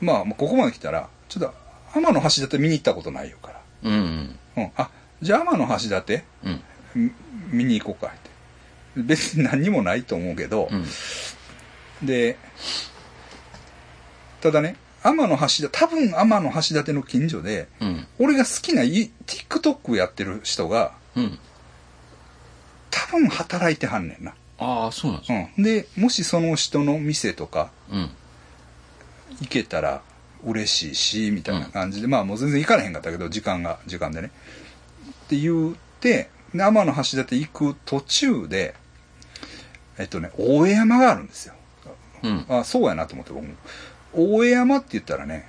[0.01, 1.55] まあ、まあここまで来たら、ちょっと
[1.95, 3.61] 天の橋立見に行ったことないよから。
[3.85, 4.39] うんうん。
[4.57, 4.73] うん。
[4.77, 4.91] あ、
[5.23, 6.63] じゃあ天の橋立うん。
[6.95, 7.13] み
[7.53, 8.26] 見に行こうかって。
[8.97, 10.85] 別に何にもないと思うけど、うん
[12.07, 12.37] で、
[14.41, 21.39] ただね、天の橋立、多分天の橋立の近所で、うん俺が好きない TikTok やってる人が、うん
[22.91, 24.35] 多分働いてはんねんな。
[24.59, 25.63] ああそうなんですかうん。
[25.65, 28.11] で、もしその人の店とかうん
[29.41, 30.03] 行けたら
[30.45, 34.31] 嬉しいし、みたいな感じで、まあもう全然行かれへんかったけど、時間が、時間でね。
[35.11, 38.75] って言って、で天の橋立行く途中で、
[39.99, 41.55] えっとね、大江山があるんですよ。
[42.23, 43.55] うんあ、そうやなと思って僕も。
[44.13, 45.49] 大江山って言ったらね、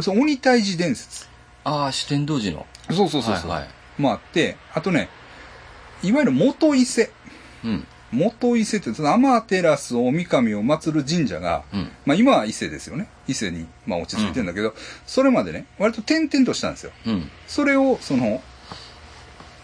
[0.00, 1.28] その鬼退治伝説。
[1.64, 3.50] ああ四天王寺のそうそうそうそう。
[3.50, 3.68] はいはい
[4.00, 5.08] もあって、あとね、
[6.02, 7.10] いわゆる元伊勢。
[7.64, 13.08] うん元伊勢って、その天照大神を祀る神社が、うんまあ今は伊勢ですよね。
[13.28, 14.74] 伊勢に、まあ落ち着いてるんだけど、
[15.06, 16.92] それまでね、割と点々としたんですよ。
[17.06, 18.42] うんそれを、その、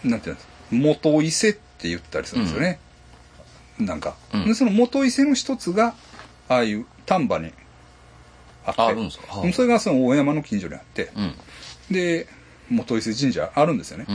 [0.05, 2.79] なんていうんですか、元伊勢って言ったりするんですよね。
[3.79, 4.45] なんか、うん。
[4.45, 4.53] で。
[4.53, 5.93] その元伊勢の一つが、
[6.49, 7.51] ああいう丹波に
[8.65, 9.39] あって、ああるんですか？
[9.39, 11.33] はあそれがその大山の近所にあって、うん。
[11.93, 12.27] で、
[12.69, 14.05] 元伊勢神社あるんですよね。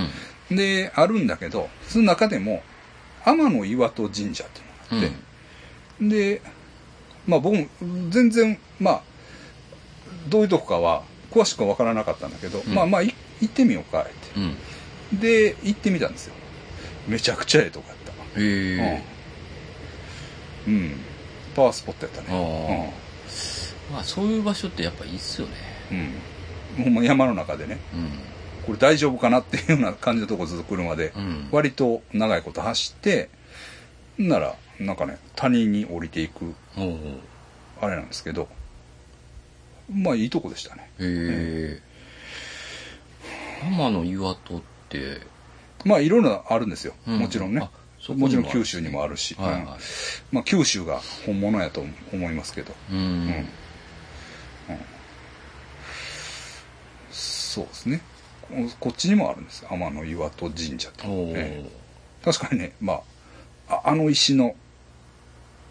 [0.51, 0.57] うん。
[0.57, 2.63] で、あるんだけど、その中でも、
[3.25, 5.11] 天の岩戸神社っていうのがあっ
[6.01, 6.43] て、で、
[7.27, 7.67] まあ僕も
[8.11, 9.03] 全然、まあ、
[10.29, 12.75] どういうとこかは詳しくは分からなかったんだけど、うん。
[12.75, 14.13] まあまあい行ってみようかって。
[15.13, 15.21] うん。
[15.21, 16.35] で、行ってみたんですよ。
[17.07, 18.13] めちゃくちゃええとこやった。
[18.13, 19.05] へえ
[20.67, 20.75] うん。
[20.75, 20.93] うん。
[21.55, 22.95] パワースポットやったあね。
[23.93, 25.55] まあそういう場所ってやっぱいいっすよね
[25.91, 25.99] うん。
[26.79, 26.85] うん。
[26.85, 28.11] ほんま山の中でね、うん
[28.63, 33.29] これ大丈夫かなっていうような感じのとこずっと車で、うん割と長いこと走って、
[34.19, 36.55] んなら、なんかね、谷に降りていく、
[37.81, 38.47] あれなんですけど、
[39.93, 40.91] まあいいとこでしたね。
[41.01, 41.83] へえ
[43.65, 45.21] 天の岩戸って
[45.85, 46.95] まあいろいろあるんですよ。
[47.07, 47.69] うんもちろんね
[48.09, 49.67] ももちろん九州にもあるし、はいはいうん
[50.33, 53.49] まあ九州が本物やと思いますけど、うんうん
[57.53, 58.01] そうですね。
[58.41, 59.69] ここっちにもあるんですよ。
[59.71, 61.07] 天の岩戸神社って。
[61.07, 61.71] おおええ
[62.25, 63.03] 確かにね、ま
[63.69, 64.55] あ、ああの石の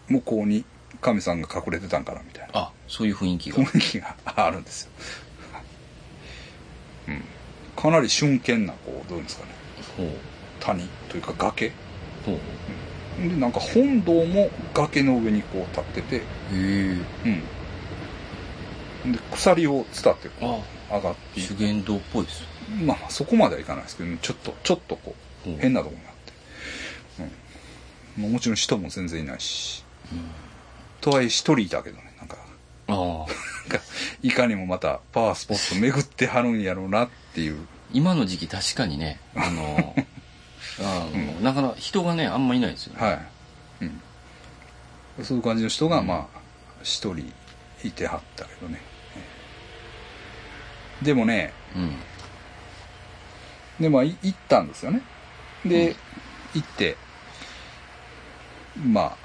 [0.08, 0.64] 向こうに
[1.00, 4.90] 神さんが隠れてたんかなみたいなあそういう雰囲気が雰囲気があるんですよ。
[7.08, 7.24] うん。
[7.74, 9.52] かなり瞬間な、こう、どういうんですかね。
[10.60, 11.72] 谷というか崖。
[12.30, 16.54] で、なんか本堂も崖の上にこう立ってて、う
[19.08, 19.12] ん。
[19.12, 22.44] で、鎖を伝ってこあう上がってい修験道っぽいです
[22.84, 25.14] まあまあそこまではいかないですけど、ちょっと、ちょっとこ
[25.46, 26.32] う、変なとこになって。
[28.18, 28.22] うん。
[28.22, 29.84] まあもちろん人も全然いないし。
[31.00, 32.36] とはいえ一人いたけどね、なんか、
[32.88, 33.26] あ
[34.22, 37.56] いかにもまたパワースポット巡ってはるんやろうなっていう。
[37.92, 39.94] 今の時期確かにね、あの、
[40.80, 43.04] あのなかなか人がね、あんまいないですよね。
[43.06, 43.84] はい。
[45.18, 45.24] うん。
[45.24, 46.38] そういう感じの人が、まあ、
[46.82, 47.32] 一人
[47.84, 48.80] いてはったけどね。
[51.02, 51.92] でもね、うん。
[53.80, 55.02] で、まあ、い行ったんですよね。
[55.64, 55.96] で、うん
[56.54, 56.98] 行って、
[58.86, 59.16] まあ、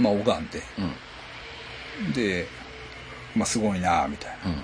[0.00, 0.60] まあ、拝んで、
[2.04, 2.12] うん。
[2.12, 2.48] で、
[3.36, 4.56] まあ、すごいなみたいなうん。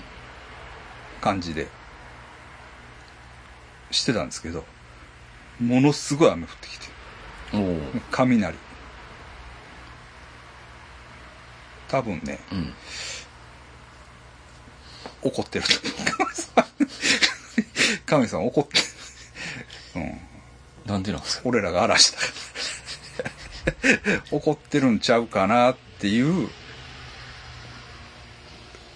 [1.21, 1.69] 感じで、
[3.93, 4.65] してたんですけど、
[5.61, 6.87] ものすごい雨降ってきて、
[7.55, 7.81] おお。
[8.11, 8.57] 雷。
[11.89, 12.75] 多分ね、うん。
[15.23, 16.07] 怒ってると思う。
[16.17, 16.65] 神さん。
[18.07, 18.85] 神さん怒ってる。
[19.97, 19.99] う
[20.89, 20.91] ん。
[20.91, 21.49] なんでなんですか？
[21.49, 22.19] 俺らが嵐だ。
[24.31, 26.49] 怒ってるんちゃうかなっていう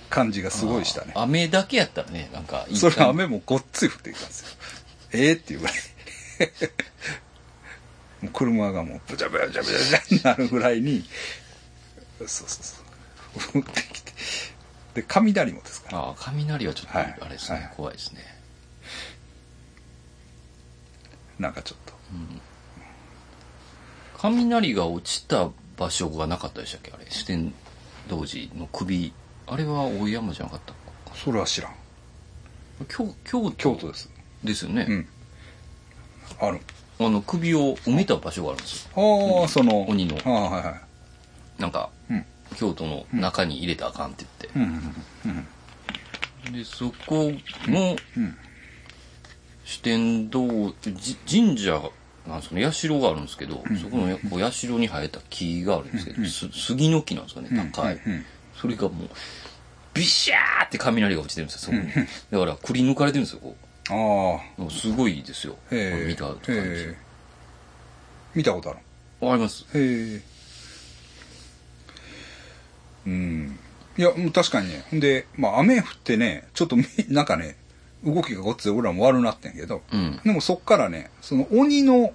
[0.09, 1.13] 感じがすごいしたね。
[1.15, 4.49] 雨だけやったらね、なんかいいそれ雨もごっつい降ってきたんですよ。
[5.17, 5.75] ええっていうぐらい。
[8.23, 11.05] もう車がもうブチャブチャブチャブチャになるぐらいに、
[12.21, 12.77] そうそうそ
[13.59, 13.61] う。
[13.61, 14.13] 降ってきて。
[14.95, 15.99] で、雷もですから。
[15.99, 18.25] ああ、雷はちょっと、あはいれですね、はい怖いですね。
[21.39, 21.95] なんかちょっと。
[24.19, 26.91] 雷が落ちた場所がなかったでしたっけ？
[26.93, 27.07] あれ。
[27.11, 27.53] 四天
[28.09, 29.13] 童子の首。
[29.47, 30.73] あれは大山じゃなかった
[31.15, 31.75] それは知らん。
[32.89, 34.09] 京京都京都です。
[34.45, 34.87] ですよね。
[34.89, 35.09] うん。
[36.41, 36.61] ある。
[36.99, 39.41] あの、首を埋めた場所があるんですよ。
[39.43, 39.83] ああ、その。
[39.89, 40.71] 鬼のああ、はいは
[41.59, 41.61] い。
[41.61, 42.25] なんか、うん。
[42.57, 44.59] 京都の中に入れたらあかんって言って。
[44.59, 44.63] うん
[45.25, 45.47] うん
[46.47, 46.53] うん。
[46.53, 47.33] で、そこ
[47.67, 48.37] の、うん。
[49.65, 51.83] 四天童、じ神社
[52.27, 57.99] なんですかね、社があるんですけど、そこのやこう社に生えた木があるんですけど、す杉の木なんですかね、高い。
[58.61, 59.09] それがもう、
[59.93, 62.07] ビシャーって雷が落ちてるんですよ、そこに。
[62.31, 63.57] だから、くり抜かれてるんですよ、こ
[63.91, 64.71] ああ。
[64.71, 65.57] すごいですよ。
[65.71, 66.95] 見た感じ。
[68.35, 68.79] 見たことある。
[69.21, 70.23] わかりますへえ。
[73.07, 73.59] うん。
[73.97, 74.85] いや、もう確かにね。
[74.91, 77.57] ほんで、まあ雨降ってね、ちょっとみ、 なんかね、
[78.05, 80.21] 動きがごっつい俺らも悪なってんけど、うん。
[80.25, 82.13] でもそっからね、その鬼の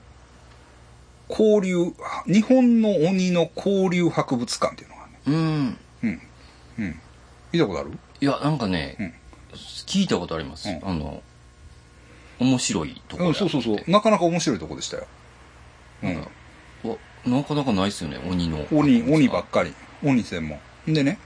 [1.29, 1.93] 交流、
[2.27, 5.19] 日本の鬼の交流博物館っていうのがね。
[5.25, 5.77] うん。
[6.03, 6.21] うん。
[6.79, 6.99] うん。
[7.53, 7.91] 見たことある？
[8.19, 9.13] いや、なんかね、うん
[9.53, 10.69] 聞いたことあります。
[10.69, 11.21] うんあの、
[12.41, 15.07] 面白いところうん、そうそうそうなかなか面白いとこでしたよ。
[16.03, 16.17] うん。
[16.89, 18.65] わなかなかないっすよね、鬼の。
[18.71, 19.73] 鬼、鬼ばっかり。
[20.03, 20.59] 鬼専門。
[20.87, 21.19] でね。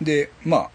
[0.00, 0.66] で、まあ。
[0.66, 0.70] っ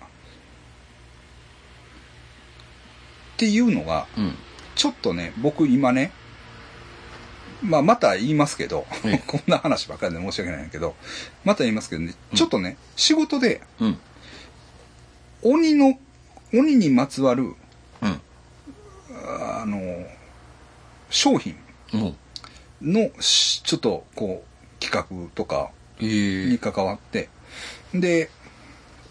[3.36, 4.36] ていうのが、うん。
[4.76, 6.12] ちょっとね、僕今ね、
[7.62, 10.96] まあまた言いますけど、ええ こんな話ばっかりで申し訳ないんだけど、
[11.44, 14.00] また言いますけどね、ちょっとね、仕事でうん。
[15.42, 16.00] 鬼の、
[16.54, 17.56] 鬼にまつわる、うん。
[19.28, 20.06] あの、
[21.10, 21.56] 商品
[22.82, 27.30] のし、ちょっとこう、企画とかえにえ関わって、
[27.94, 28.30] で、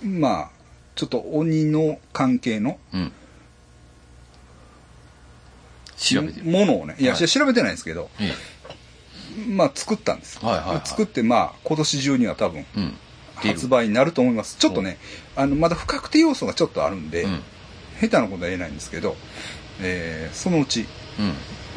[0.03, 0.51] まあ、
[0.95, 3.13] ちょっと鬼の関係のうん。
[5.97, 6.47] 調べてる。
[6.47, 8.35] ものをね、いや、はい調べてないんですけど、え
[9.49, 10.39] まあ作ったんです。
[10.45, 12.65] はいはいはい作って、まあ今年中には多分
[13.37, 14.57] 発売になると思います。
[14.59, 14.99] ちょっとね、
[15.35, 17.43] あの、まだ不確定要素がちょっとあるんで、うん。
[18.01, 19.17] 下手なことは言えないんですけど、
[19.81, 20.87] えーそのうち、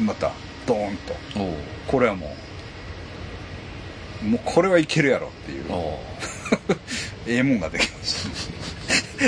[0.00, 0.06] うん。
[0.06, 0.32] また、
[0.66, 1.14] ドーンと、
[1.86, 2.34] これはも
[4.22, 5.64] う、もうこれはいけるやろっていう、
[7.26, 8.30] ええもんができました。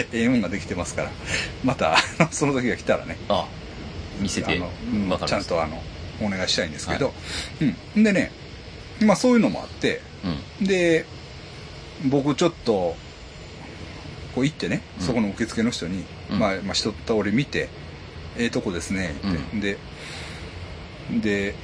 [0.12, 1.10] ええもんができてますから、
[1.64, 1.96] また、
[2.30, 3.46] その時が来たらね、あ、
[4.18, 5.82] 見せて、あの、うんちゃんとあの、
[6.20, 7.12] お願いしたいんですけど、
[7.94, 8.04] うん。
[8.04, 8.30] でね、
[9.00, 10.00] まあそういうのもあって、
[10.60, 10.66] うん。
[10.66, 11.04] で、
[12.06, 12.96] 僕ちょっと、
[14.34, 15.06] こう行ってね、うん。
[15.06, 16.38] そこの受付の人に、うん。
[16.38, 17.68] まあ、まあ一通り見て、
[18.38, 19.14] ええとこですね、
[19.56, 19.78] って、で、
[21.20, 21.54] で、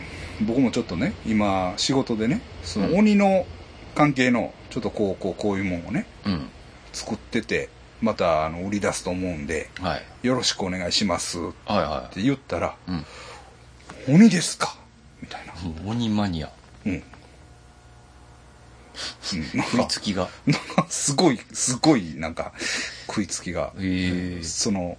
[0.43, 3.47] 僕もちょっとね、今仕事でね、そのうん鬼の
[3.95, 6.49] 関係の、ちょっとこう、こう、こういうもんをね、うん。
[6.93, 7.69] 作ってて、
[8.01, 10.27] またあの売り出すと思うんで、はい。
[10.27, 11.49] よろしくお願いしますっは
[11.81, 12.91] いはて言ったら、い。
[14.09, 14.15] うん。
[14.17, 14.77] 鬼ですか？
[15.21, 15.53] みたいな。
[15.91, 16.51] 鬼マニア。
[16.87, 17.03] うん。
[19.33, 20.29] うん、なん食いか、つきが。
[20.47, 22.53] なんかすごい、すごい、なんか、
[23.07, 24.97] 食いつきが、ええその、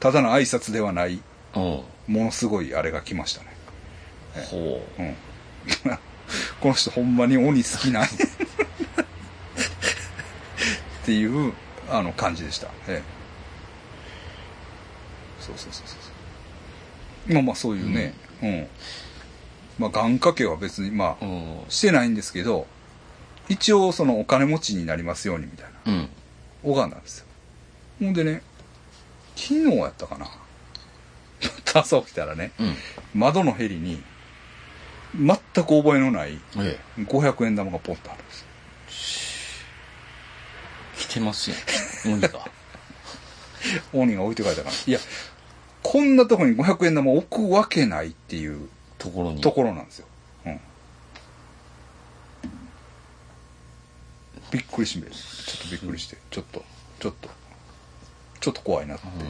[0.00, 1.20] ただの挨拶ではない、
[1.54, 3.48] ものすごいあれが来ましたね。
[4.50, 5.14] ほうん。
[6.60, 8.10] この人ほんまに鬼好きなんやっ
[11.04, 11.52] ていう、
[11.88, 12.68] あの、感じでした。
[12.88, 13.02] ええ。
[15.40, 15.96] そうそうそうそ
[17.28, 17.34] う。
[17.34, 18.66] まあまあそういうね、うん。
[19.78, 21.60] まあ願掛けは別に、まあう。、うん。
[21.68, 22.66] してないんですけど、
[23.50, 26.08] 一応そのお金持ちになりますようにみたいなうん。
[26.62, 27.26] 拝んだんですよ
[27.98, 28.42] ほんでね
[29.40, 30.30] 昨日やったかな
[31.80, 32.76] 朝起きたらねうん。
[33.14, 34.02] 窓のへりに
[35.14, 37.02] 全く覚えのないええ。
[37.02, 38.46] 500円玉がポンとあるんですよ
[40.98, 41.56] 来てますよ。
[42.04, 42.30] 鬼が。
[43.92, 45.00] 鬼が置いて帰ったからいや
[45.82, 48.68] こんなとこに500円玉置くわけないっていう
[48.98, 49.40] ところに。
[49.40, 50.06] ところなんですよ、
[50.46, 50.60] うん、
[54.50, 55.18] びっくりしめちょ
[55.58, 56.64] っとびっくりしてちょっと
[57.00, 57.39] ちょっと
[58.40, 59.20] ちょっと怖いなって、うん。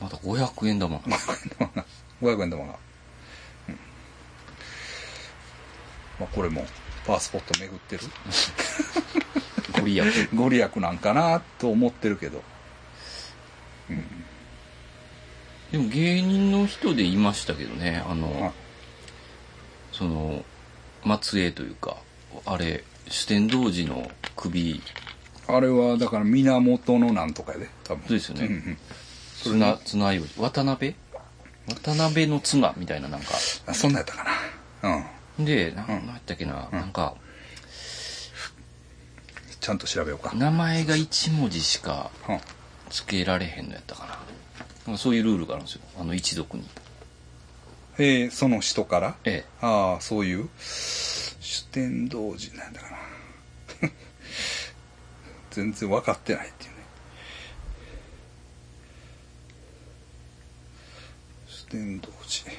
[0.00, 0.98] また500円玉。
[2.22, 2.64] 500円玉。
[2.66, 2.78] が、
[3.68, 3.78] うん。
[6.18, 6.66] まあ、これも
[7.06, 8.02] パワースポット巡ってる。
[9.80, 10.28] ご利益。
[10.34, 12.42] ご利益なんかなと思ってるけど。
[15.72, 18.52] でも芸人の人でいましたけどね、ああの、
[19.92, 20.44] その、
[21.20, 21.96] 末裔というか、
[22.44, 24.82] あれ、主天童寺の首、
[25.56, 28.02] あれはだから源のなんとかやで多分。
[28.08, 28.46] そうですよね。
[28.46, 28.78] んん。
[29.42, 30.94] 綱、綱より、渡辺？
[31.68, 33.26] 渡辺の綱みたいななんか。
[33.66, 34.24] あそんなんやったか
[34.82, 34.96] な。
[35.38, 35.44] うん。
[35.44, 37.14] で、ななんやったっけな、なんか、
[39.60, 42.40] ちゃんと調べようか、名前が1文字しかうん。
[42.90, 44.08] 付けられへんのやったかな。
[44.86, 45.82] なんかそういうルールがあるんですよ。
[46.00, 46.64] あの一族に。
[47.98, 49.16] えーその人から？
[49.24, 50.48] えああそういう。
[50.58, 52.96] 主天童寺なんだかな
[55.60, 56.76] 全然分かってないっていうね。
[62.26, 62.56] 寺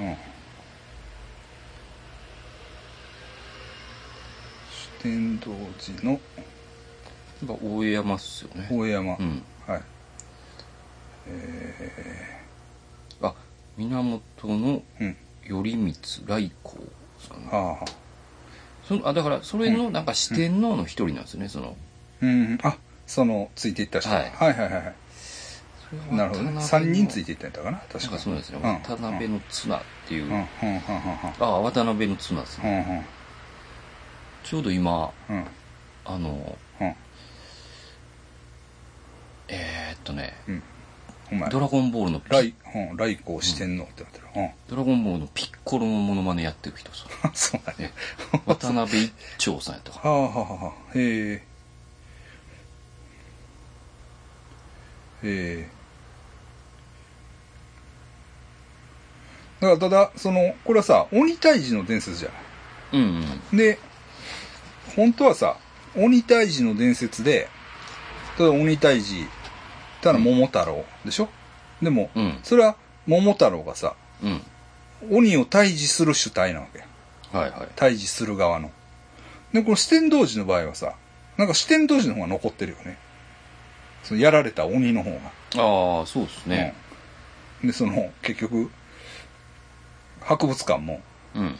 [0.00, 0.16] うん。
[4.72, 6.20] 主天童寺の。
[7.46, 8.68] 大江山っすよね。
[8.68, 9.42] 大山、うん。
[9.68, 9.82] はい。
[13.22, 13.34] あ、
[13.76, 15.16] 源のうん。
[15.46, 15.92] 頼光
[16.26, 16.84] 来光
[17.20, 17.46] さん。
[17.46, 18.01] はあはあ
[18.84, 21.76] そのあだからそれのなんか四天王の一人なんですよね、その。
[22.22, 22.76] うん、あ
[23.06, 24.72] そのついていった人、ははいい、はいはい。
[24.72, 24.94] はい
[26.10, 26.58] なるほどね。
[26.58, 28.00] 3人ついてていったんやったかな？
[28.00, 30.30] 確かそうですね、うん渡辺の綱っていう、うん。
[30.30, 30.38] うん。
[30.38, 30.46] うん。
[31.38, 34.46] あ渡辺の綱ですね、ん。
[34.46, 35.10] ちょうど今
[36.06, 36.94] あのうん。
[39.48, 40.34] えー、っとね
[41.32, 41.50] お前。
[41.50, 44.26] ドラゴンボールのピ来うん来光四天王ってなってる。
[44.36, 44.50] うん。
[44.68, 47.06] ドラゴンボールのピッコロのモノマネやってる人さ。
[47.34, 47.92] そうだね。
[48.46, 50.00] 渡辺一長さんやったか。
[50.08, 50.64] はあはあはあ。
[50.66, 51.42] はあへえ。
[55.24, 55.68] ええ。
[59.60, 62.52] だからただそのこれはさ鬼退治の伝説じゃないな
[62.92, 63.56] うんうん。
[63.56, 63.78] で、
[64.94, 65.56] 本当はさ、
[65.96, 67.48] 鬼退治の伝説で、
[68.36, 69.26] ただ鬼退治、
[70.02, 71.28] ただ桃太郎でしょ？
[71.80, 72.76] でも、うんそれは
[73.06, 74.42] 桃太郎がさ、うん
[75.10, 76.86] 鬼を退治する主体なわけや。
[77.32, 78.70] はいはい退治する側の。
[79.52, 80.94] で、この四天童寺の場合はさ、
[81.38, 82.98] なんか四天童寺の方が残ってるよね。
[84.02, 85.16] そのやられた鬼の方が。
[85.98, 86.74] ああそうですね
[87.62, 88.70] うんで、その、結局、
[90.20, 91.00] 博物館も、
[91.34, 91.56] うん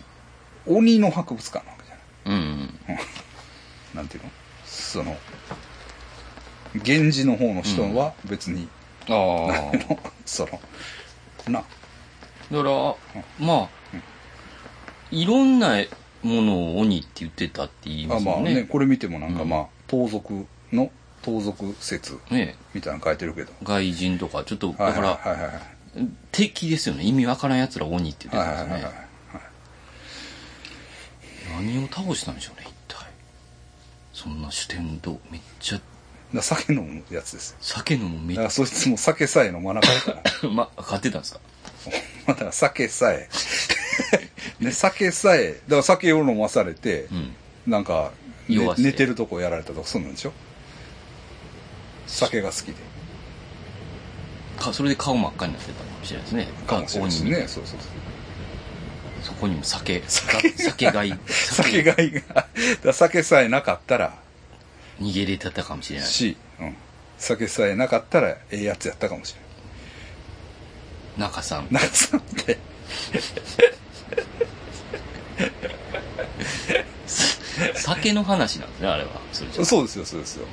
[0.66, 1.94] 鬼の博物館なわけじゃ
[2.30, 2.40] ない。
[2.40, 2.70] うんうん
[3.94, 4.30] なんていうの？
[4.64, 5.16] その、
[6.74, 8.68] 源氏の方の人は別に、
[9.08, 9.72] ああ
[10.24, 10.60] その、
[11.52, 11.60] な、
[12.50, 12.94] だから、
[13.38, 13.68] まあ、
[15.10, 15.76] いろんな
[16.22, 18.54] ものを鬼って言ってたって言いまあまあすよね。
[18.54, 20.90] ね、これ見てもなんかうんまあ、盗賊の、
[21.22, 23.52] 盗賊説ねみたいなの書いてるけど。
[23.62, 26.08] 外人とか、ちょっと、はいだから、はいはいはい。
[26.30, 27.04] 敵ですよね。
[27.04, 29.12] 意味わからん奴ら鬼って言ってはいはいはいはいね。
[31.54, 33.06] 何を倒したんでしょうね、一体。
[34.12, 35.80] そんな主天堂、めっちゃ、
[36.38, 37.56] ら酒飲むやつですよ。
[37.60, 40.52] 酒飲むめっだからそいつも酒さえ飲まなかったら。
[40.52, 41.40] ま、買ってたんですか？
[42.26, 43.28] まあだ酒さえ、
[44.60, 47.34] ね、酒さえ、だから酒を飲まされて、うん。
[47.66, 48.12] なんか、
[48.48, 50.32] ね酔わせて寝てるとこやられたとかするんでしょ？
[52.06, 52.74] 酒が好きで。
[54.58, 56.48] かそれで顔真っ赤になってたかもしれないですね。
[56.66, 57.48] かもしれないし鬼にね。
[57.48, 57.78] そうそうそう。
[59.22, 62.48] そこにも酒、酒酒がい、酒がいが、だか
[62.84, 64.18] ら酒さえなかったら、
[65.00, 66.08] 逃げれてたかもしれない。
[66.08, 66.76] し、うん。
[67.18, 69.40] 酒さえなかったら、ええやつやったかもしれ
[71.22, 71.68] 中さん。
[71.70, 71.82] ない。
[71.84, 72.58] なんさって、
[77.74, 79.10] 酒の話なんですね、あれは。
[79.32, 80.46] そそうですよ、そうですよ。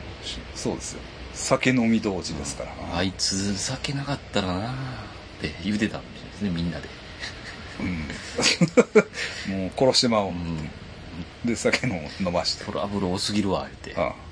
[0.55, 0.99] そうですよ。
[1.33, 2.71] 酒飲み同時ですから。
[2.97, 4.73] あいつ酒なかったらなっ
[5.41, 6.89] て言うてたかもしれないですね、みんなで。
[9.49, 9.55] うん。
[9.61, 10.33] もう殺してまおうう。
[10.33, 10.69] ん。
[11.45, 12.65] で、酒飲飲まして。
[12.65, 13.99] トラブル多すぎるわ、言うて。
[13.99, 14.28] あシ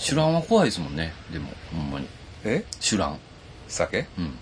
[0.00, 2.08] ュランは怖いですもんね、でも、ほんまに。
[2.44, 2.64] え？
[2.80, 3.18] シュラン。
[3.68, 4.06] 酒？
[4.18, 4.38] うん。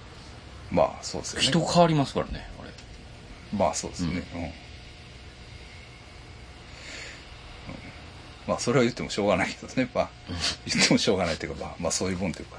[0.71, 1.47] まあそうですよね。
[1.47, 2.71] 人変わりますからね、あれ。
[3.59, 4.09] まあそうですね。
[4.35, 4.53] うん、うん。
[8.47, 9.91] まあそれは言ってもしょうがないけどね。
[9.95, 10.11] まあ
[10.67, 12.59] 言ってもしょうがないっていうかまあ、まあそういうもんというか。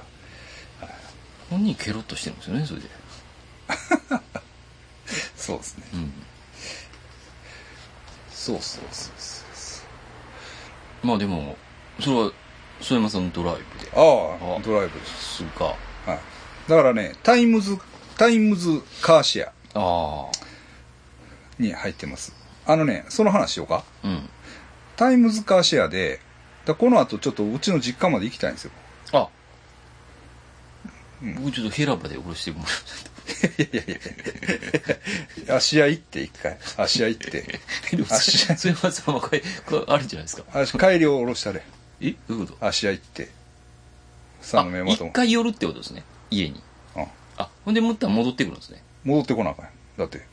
[1.50, 2.88] 本人ケロッとしてるんですよね、それで。
[5.36, 5.84] そうですね。
[5.94, 6.12] うん。
[8.30, 9.82] そうそうそうそ
[11.02, 11.06] う。
[11.08, 11.56] まあでも、
[12.00, 12.32] それは、
[12.80, 13.90] 曽山さんのドライブで。
[13.94, 14.60] あああ。
[14.60, 15.36] ドライブです。
[15.36, 15.64] すか。
[15.64, 15.74] は
[16.14, 16.18] い。
[16.68, 17.76] だからねタイムズ
[18.16, 20.30] タイムズカーシェアあ
[21.58, 22.32] に入ってます。
[22.66, 23.84] あのねその話しようか。
[24.02, 24.08] あ。
[24.08, 24.28] うん。
[24.96, 26.20] タイムズカーシェアで
[26.64, 28.70] だこの後ちょっとうちの実家まで行きたいんですよ。
[29.12, 29.28] あ、
[31.22, 31.34] うん。
[31.36, 32.70] 僕ちょっとヘラバで降ろしてもらい
[33.58, 34.00] やいやい
[35.46, 36.58] や芦屋行って一回。
[36.76, 37.40] 芦屋行って。
[37.96, 38.02] う。
[38.10, 40.44] 足曽山さんはこれ、これあるじゃないですか。
[40.52, 41.62] 足帰りを下ろしたれ
[42.00, 42.66] えどういうこと？
[42.66, 43.30] 芦屋行って
[44.40, 46.02] さあんの目元も一回寄るってことですね。
[46.30, 46.60] 家に。
[46.96, 48.82] うんあ、ほんで、もったら戻ってくるんですね。
[49.04, 50.26] 戻ってこなあかんやんだって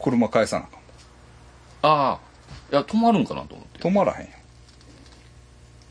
[0.00, 0.80] 車返さなあかん
[1.82, 2.18] ああ。
[2.72, 3.78] いや、止まるんかなと思って。
[3.80, 4.30] 止まらへんやん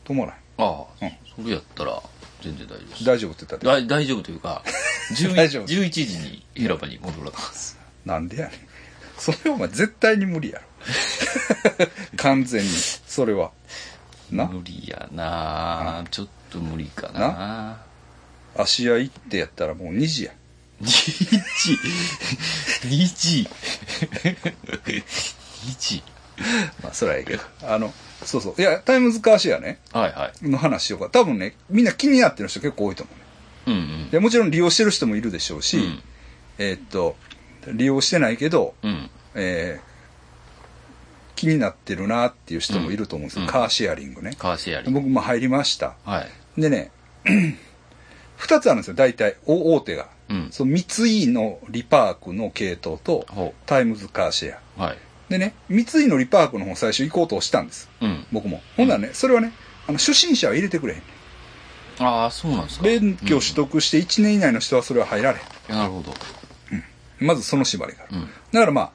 [0.05, 1.11] 止まらへああ、うん
[1.43, 2.01] それやったら、
[2.41, 3.03] 全然大丈夫です。
[3.03, 4.63] ん大丈夫って言ったらだ大丈夫というか、
[5.15, 7.77] 11大丈夫11時にヘラバに戻らなます。
[8.05, 8.59] なんでやねん
[9.17, 10.65] それお前絶対に無理やろ
[12.17, 13.51] 完全にそれは
[14.35, 14.45] な。
[14.45, 16.03] 無理やな。
[16.11, 17.81] ちょっと無理かな。
[18.55, 20.31] 芦屋行ってやったらもう2時や。
[20.81, 21.77] 2時、
[22.87, 23.47] 2時、
[24.85, 25.03] 2
[25.79, 26.03] 時？
[26.83, 27.43] まあそれはええけど。
[27.63, 28.61] あのそうそう。
[28.61, 29.79] いやタイムズカーシェアね。
[29.93, 30.49] はいはい。
[30.49, 31.09] の話しようか。
[31.09, 33.23] 多分ねみんな気になってる人結構多いと思うね。
[33.67, 34.09] うんうん。
[34.09, 36.03] でもちろん利用してる人もいるでしょうし、うん。
[36.57, 37.15] えーっと
[37.71, 39.09] 利用してないけど、うん。
[39.35, 39.84] えー
[41.45, 44.99] 気になってるなっていう人もいると思うんですよ、うんカーシェアリングねカーシェアリング。
[45.01, 46.25] 僕も入りましたは
[46.57, 46.61] い。
[46.61, 46.91] でね
[48.39, 50.47] 2つあるんですよ大体お大手が、うん。
[50.51, 54.81] その三井のリパークの系統とほタイムズカーシェアう。
[54.81, 54.97] はい。
[55.29, 58.25] でね三井のリパークの方最初行こうとしたんですうん。
[58.31, 59.53] 僕もほんならねそれはね
[59.87, 61.05] あの初心者は入れてくれへんね
[61.97, 62.83] ああ、そうなんですか。
[62.83, 66.13] 勉強取得して1年以内の人はそれは入られへんなるほど。
[67.19, 68.29] まずその縛りがある、うん。
[68.51, 68.91] だからまあ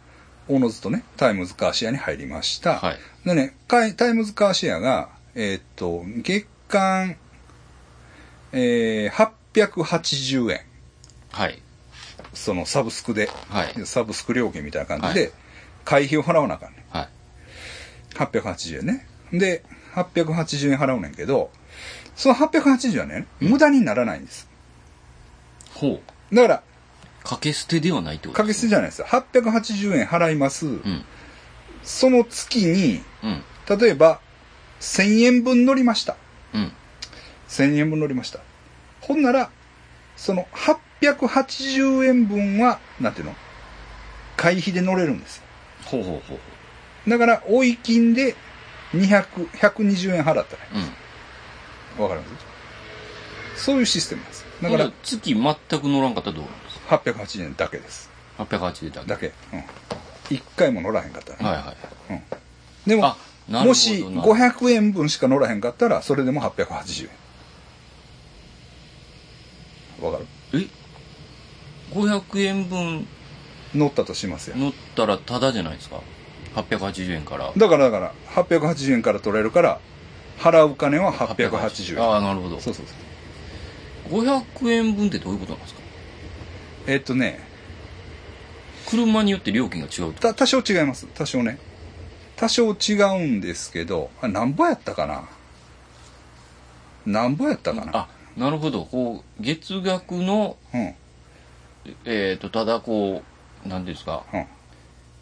[0.50, 2.98] 大野津とねタイムズカーシェアに入りました、はい。
[3.24, 7.16] でねタイムズカーシェアがえーっと月間
[8.52, 10.60] えー、880円
[11.30, 11.62] はい。
[12.34, 13.86] そのサブスクで、はい。
[13.86, 15.32] サブスク料金みたいな感じで、は
[15.84, 17.04] 会費を払わなあかんねはい。
[17.04, 17.08] ん
[18.18, 21.50] 880円ねで880円払うねんけど
[22.16, 24.48] その880円はね無駄にならないんです
[25.74, 26.00] ほ
[26.32, 26.34] う。
[26.34, 26.62] だから
[27.22, 29.00] 掛け捨てではないってことかけ捨てじゃないです。
[29.00, 31.04] よ880円払います、うん。
[31.82, 33.78] その月にうん。
[33.78, 34.20] 例えば
[34.80, 36.16] 1000円分乗りました。
[36.54, 36.72] うん。
[37.48, 38.40] 1000円分乗りました。
[39.00, 39.50] ほんなら
[40.16, 40.46] その
[41.00, 43.34] 880円分はなんていうの？
[44.36, 45.42] 会費で乗れるんですよ。
[45.84, 46.34] ほうほうほ
[47.06, 47.10] う。
[47.10, 48.34] だから追い金で
[48.94, 50.62] 200 120円払ったら
[51.98, 52.02] うん。
[52.02, 52.26] わかりま
[53.56, 53.64] す？
[53.64, 54.44] そういうシステムなんです。
[54.62, 56.44] だからら、月全く乗らんかったらどう
[56.96, 59.06] 880円だけですか ?880 だけ。
[59.08, 59.64] だけうん
[60.36, 62.86] 1回も乗らへんかったらね、はいはい。
[62.88, 63.16] でもあ、
[63.48, 63.64] なるほどな。
[63.66, 67.08] もし500円分しか乗らへんかったらそれでも880
[70.00, 70.26] 円わかる？
[70.54, 70.66] え
[71.94, 73.06] ?500 円分
[73.74, 76.00] 乗ったとしますよ乗ったらタダじゃないですか
[76.54, 77.52] ?880 円から。
[77.56, 79.80] だからだから880円から取れるから
[80.38, 82.60] 払う金は880円ああ、なるほど。
[82.60, 82.86] そうそう
[84.08, 85.79] そう500円分ってどういうことなんですか？
[86.92, 87.38] えっとね
[88.88, 90.20] 車によって料金が違うと。
[90.20, 91.06] た多少違います。
[91.14, 91.58] 多少ね。
[92.36, 95.28] 多少違うんですけどあなんぼやったかな？
[97.06, 97.96] なんぼやったかな？
[97.96, 98.84] あ、なるほど。
[98.84, 100.94] こう、月額の、うん。
[102.04, 103.22] えっ、と、ただこ
[103.64, 104.46] う、なんていうんですか、うん。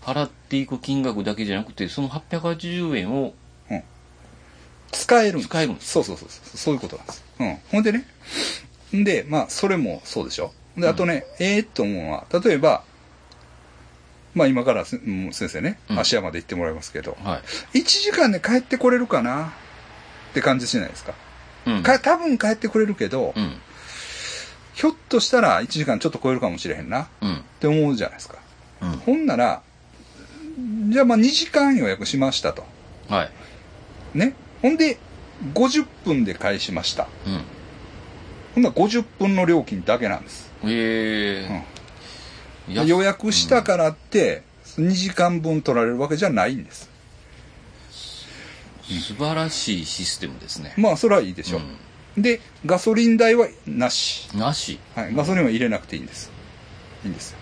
[0.02, 3.34] 払っていく金額だけじゃなくて、その880円を
[4.92, 5.48] 使えるんです。
[5.48, 5.90] 使えるんです。
[5.90, 6.56] そうそうそうそう。
[6.56, 7.24] そういうことなんです。
[7.38, 7.58] うん。
[7.70, 8.06] ほんでね。
[8.96, 10.52] んでまあそれもそうでしょ？
[10.80, 12.82] であとね、ええと思うのは例えば
[14.34, 17.40] まあ今から先生ねうん芦屋まで行ってもらいますけど、は
[17.74, 17.78] い。
[17.80, 19.46] 1時間で帰ってこれるかな？
[20.30, 21.14] って感じしないですか、
[21.66, 21.82] うん。
[21.82, 23.54] か多分帰ってくれるけど、うん。
[24.74, 27.44] ひょっとしたら1時間ちょっと超えるかもしれへんなっうん。
[27.58, 28.38] て思うじゃないですか
[28.82, 28.90] うん。
[28.98, 29.62] ほんなら
[30.90, 32.64] じゃあまあ2時間予約しましたと
[33.08, 33.30] はい。
[34.14, 34.34] ね？
[34.62, 34.98] ほんで
[35.54, 37.42] 50分で返しましたうん。
[38.54, 41.64] ほんなら50分の料金だけなんです、え
[42.68, 44.42] えで予約したからって
[44.76, 46.90] 2時間分取られるわけじゃないんです
[48.82, 50.72] 素晴らしいシステムですね。
[50.78, 51.60] まあそれはいいでしょ、
[52.16, 54.78] でガソリン代はなし、うんなし。
[54.94, 56.32] はい、ガソリンは入れなくていいんです
[57.04, 57.38] いいんですよ。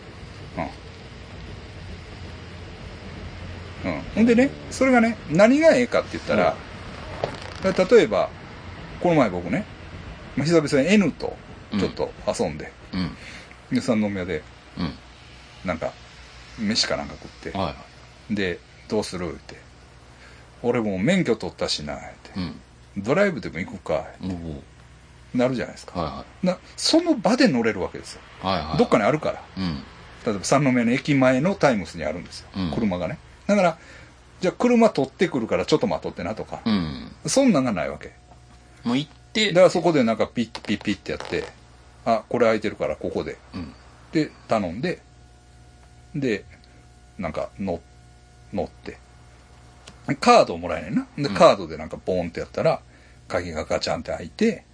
[3.84, 3.92] うん。
[3.92, 4.02] うん。
[4.16, 6.56] ほんでね、それがね、何がええかって言ったら、
[7.62, 8.28] 例えば、
[9.00, 9.64] この前僕ね、
[10.36, 11.36] まあ、久々に N と
[11.78, 12.70] ちょっと遊んで、うん。
[13.72, 14.42] で、三宮で、
[14.78, 14.92] うん。
[15.64, 15.92] なんか、
[16.58, 17.74] 飯かなんか食って、はいは
[18.30, 19.56] で、どうするって。
[20.62, 22.00] 俺もう免許取ったしな、っい。
[22.00, 22.30] て。
[22.36, 22.60] うん。
[22.98, 24.62] ドライブでも行くか、おお
[25.34, 26.00] なるじゃないですか。
[26.00, 28.20] はな、その場で乗れるわけですよ。
[28.42, 28.56] いはい。
[28.58, 28.78] はいはい。
[28.78, 29.42] どっかにあるから。
[29.58, 29.82] うん。
[30.24, 32.48] 例えば三宮の駅前のタイムスにあるんですよ。
[32.56, 33.18] うん車がね。
[33.46, 33.78] だから、
[34.40, 36.60] じゃあ車取ってくるからちょっと待っとってなとか。
[36.64, 37.12] うん。
[37.26, 38.12] そんなんがないわけ。
[38.84, 41.44] もう行って、だからそこでなんかピッピッピッってやって、
[42.06, 43.36] あ、これ空いてるからここで。
[43.54, 43.74] うん。
[44.12, 45.02] で、頼んで、
[46.14, 46.44] で、
[47.18, 47.80] なんか乗、
[48.52, 48.96] 乗って。
[50.20, 51.06] カードをもらえないな。
[51.16, 52.80] で、うんカードでなんかボーンってやったら、
[53.26, 54.64] 鍵がガチャンって開いて、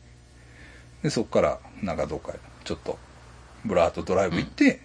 [1.03, 2.99] で、そこからなんかどっかちょっと、
[3.65, 4.83] ブラーっとドライブ行って、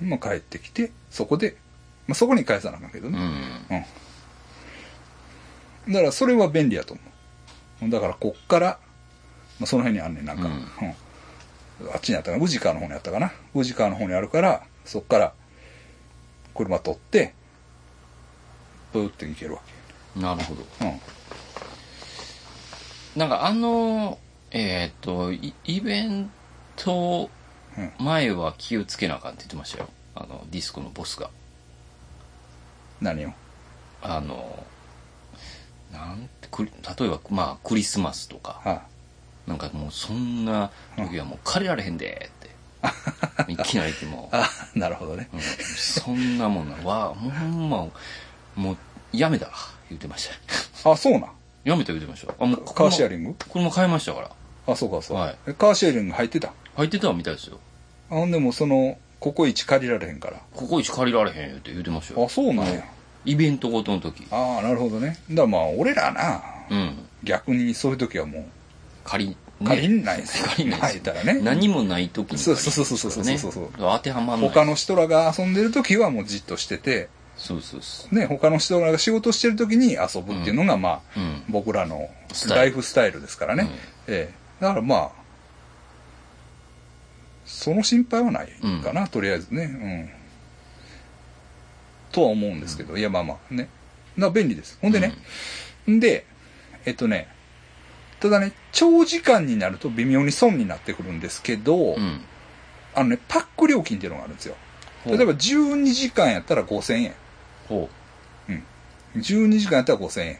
[0.00, 1.56] まあ帰ってきて、そこで、
[2.06, 3.18] まあそこに返さなあかんけどうね。
[3.18, 3.22] ん。
[5.86, 5.92] うん。
[5.92, 7.02] だからそれは便利やと思
[7.82, 7.90] う。
[7.90, 8.78] だからこっから、
[9.60, 10.54] まあ、その辺にあんねん、なんか、うんう
[10.90, 10.94] ん
[11.92, 13.32] あっちにあったかな、宇治川の方にあったかな。
[13.54, 15.34] 宇治川の方にあるから、そっから、
[16.54, 17.34] 車取って、
[18.92, 19.60] ブーって行けるわ
[20.16, 20.62] なるほど。
[20.78, 20.84] け。
[20.86, 21.00] うん。
[23.16, 24.18] なんかあの、
[24.50, 26.30] えーっと、イイベン
[26.76, 27.28] ト
[27.76, 29.88] うん前は気をつけなあかんって言ってましたよ。
[30.14, 31.28] あの、ディスコのボスが。
[33.00, 33.32] 何を？
[34.00, 34.64] あの、
[35.92, 38.86] なんて、例えば、まあ、クリスマスとか、は
[39.46, 43.52] なんかもうそんな時はもう借りられへんでって。
[43.52, 44.42] いきなり言っても、あ、
[44.74, 45.28] あ、なるほどね。
[45.32, 47.86] うんそんなもんなわ、もうほんま、
[48.56, 48.76] もう、
[49.12, 49.50] やめた、
[49.88, 50.28] 言ってまし
[50.82, 50.90] た。
[50.90, 51.30] あ、そうなん？
[51.64, 52.34] やめた言ってました。
[52.38, 53.34] あ、もう、カーシェアリング？
[53.50, 54.30] 車買いましたから。
[54.66, 55.16] あ、そうか、そう。
[55.16, 56.52] はいえカーシェアリング入ってた？
[56.76, 57.58] 入ってたみたいですよ。
[58.10, 60.36] あほんでもその、ココイチ借りられへんから。
[60.54, 62.26] ここ一借りられへん言って言ってましたよ。
[62.26, 62.84] あ、そうなんや。
[63.24, 64.26] イベントごとの時。
[64.30, 65.16] ああ、なるほどね。
[65.30, 67.08] だからまあ、俺らな、うん。
[67.22, 68.44] 逆にそういう時はもう、
[69.04, 70.48] 借り、ね借りんないですよ。
[70.48, 71.40] 借りないたらね。
[71.40, 74.48] 何もない時にそうそうそうそうそうそうそうね当てはまんない。
[74.48, 78.14] 他の人らが遊んでる時はもうじっとしてて、そうそうそう。
[78.14, 81.42] ね、他の人らが仕事してる時に遊ぶっていうのが、まあ、うん。
[81.48, 82.08] 僕らの
[82.48, 83.64] ライフスタイルですからね。
[83.64, 84.34] うんええ。
[84.60, 85.10] だからまあ、
[87.44, 88.48] その心配はない
[88.82, 89.64] かな、とりあえずね。
[89.64, 90.10] うん。
[92.12, 93.68] とは思うんですけど、いやまあまあね。
[94.16, 94.78] だから便利です。
[94.80, 95.14] ほんでね、
[95.90, 96.26] んで、
[96.84, 97.33] えっとね、
[98.24, 102.22] ただね、長時間になると微妙に損になってくるんですけど、うん。
[102.94, 104.54] あのね、パック料金っていうのがあるんですよ。
[105.04, 107.14] 例えば12時間やったら5000円。
[107.68, 107.90] ほ
[109.16, 110.38] 12時間やったら5000円。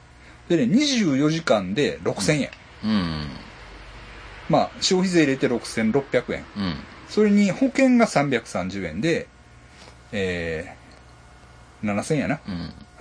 [0.49, 2.51] でね、24時間で6000円。
[2.85, 2.89] う。
[2.89, 3.27] うん。
[4.49, 6.45] まあ、消費税入れて6600円。
[6.57, 6.77] うん。
[7.11, 9.27] それに保険が330円で、
[10.11, 12.41] えー、7000円やな。
[12.49, 12.55] うん。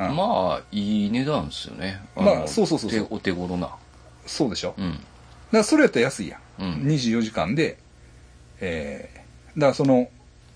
[0.09, 2.01] うんまあ、いい値段ですよね。
[2.17, 3.77] まあのそうそうそうそう手お手頃な。
[4.26, 4.69] そうでしょ？
[4.69, 4.99] だかうん。
[5.51, 6.63] らそれやったら安いやん。
[6.63, 7.78] うん24時間で、
[8.59, 10.09] えー、だからその、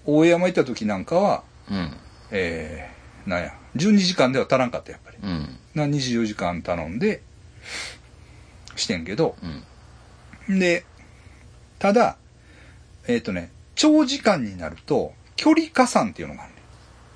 [0.05, 1.91] 大山行った時なんかは、うん。
[2.31, 5.17] えー、なんや、12時間では足らんかった、やっぱり。
[5.21, 5.57] うん。
[5.75, 7.21] な24時間頼んで、
[8.75, 9.35] してんけど、
[10.47, 10.59] うん。
[10.59, 10.85] で、
[11.79, 12.17] ただ、
[13.07, 16.59] えっ、とね、長時間になると、距離加算っていうのがあるね。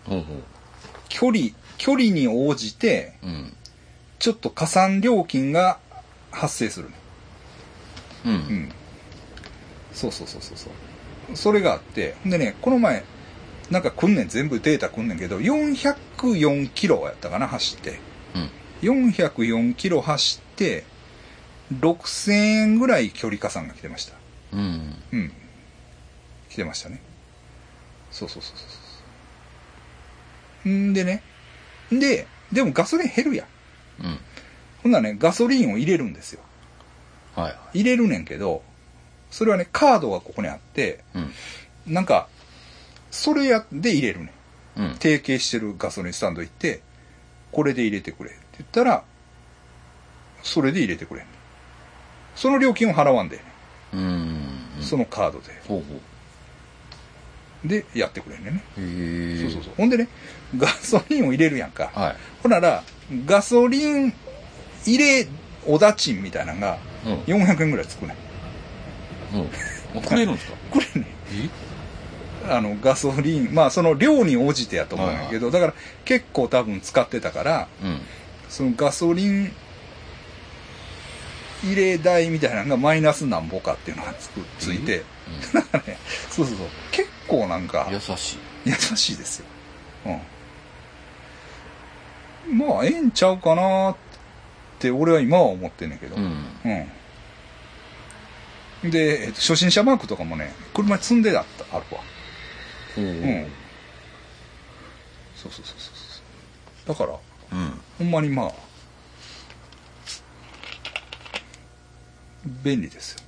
[0.06, 0.43] ほうほう。
[1.10, 1.39] 距離、
[1.78, 3.54] 距離に応じて、うん。
[4.20, 5.80] ちょっと加算料金が
[6.32, 6.96] 発生するね。
[8.26, 8.30] う。
[8.30, 8.72] うんん。
[9.94, 11.36] そうそうそうそうそう。
[11.36, 13.04] それがあって、でね、この前、
[13.70, 18.00] なんか来んねん、全部データ来んねんけど、404キロやったかな、走って。
[18.36, 18.50] うん。
[18.82, 20.84] 404キロ走って、
[21.80, 24.14] 6000円ぐらい距離加算が来てました。
[24.54, 24.96] うん。
[25.12, 25.32] うん。
[26.50, 27.02] 来てましたね。
[28.12, 28.76] そうそうそうそうそ
[30.66, 30.70] う。
[30.70, 31.24] んでね。
[31.92, 33.46] で、でもガソリン減るや
[34.02, 34.06] ん。
[34.06, 34.20] うん。
[34.84, 36.42] ほんならね、ガソリンを入れるんですよ。
[37.36, 38.64] はいは入れるねんけど、
[39.30, 41.18] それはね、カードがここにあって、い。
[41.18, 41.94] うん。
[41.94, 42.28] なんか、
[43.10, 44.26] それや、で入れるね
[44.78, 44.82] ん。
[44.82, 44.94] うん。
[44.96, 46.82] 提携してるガソリンスタンド行って、
[47.52, 49.04] これで入れてくれって言ったら、
[50.44, 51.36] それで入れてくれんねん
[52.36, 53.40] その料金を払わんで、
[53.94, 54.40] うん。
[54.82, 55.48] そのカードで。
[55.68, 57.68] ほうほう。
[57.68, 58.64] で、やってくれんね。
[58.76, 59.74] そうそうそう。
[59.78, 60.08] ほんでね、
[60.58, 61.92] ガソリンを入れるやんか。
[61.94, 62.16] はい。
[62.42, 62.84] ほんなら、
[63.26, 64.14] ガソリン
[64.86, 65.28] 入れ、
[65.68, 67.14] おだちんみたいなのがうん。
[67.24, 68.16] 400円ぐらいつくね
[69.34, 69.96] ん。
[69.96, 70.02] うん。
[70.02, 70.54] くれるんですか？
[70.72, 71.50] これね、え？
[72.54, 75.74] あの、ガソリン、まあその量に応じてやと思うんやけど、だから
[76.06, 78.00] 結構多分使ってたから、うん。
[78.50, 79.52] そのガソリン
[81.64, 85.04] 入れ代みたいなのがマイナスなんぼかっていうのがつくついて、
[85.54, 85.98] だ からね、
[86.30, 89.46] そうそうそう、結構なんか優しい優しいですよ。
[90.08, 90.10] う
[92.54, 92.58] ん。
[92.58, 94.11] まあ、ええんちゃうかなって
[94.90, 96.16] 俺は今は思ってんねんけど。
[96.16, 96.24] うん
[98.84, 98.92] うん。
[98.92, 102.02] で、えっと、初心者マークとかもね、車に積んであった、あるわ。
[102.96, 103.46] ほううん。
[105.36, 106.22] そうそうそうそうそ
[106.86, 106.88] う。
[106.90, 107.20] だから、
[107.60, 108.52] うんほんまにまあ、
[112.64, 113.20] 便利ですよ。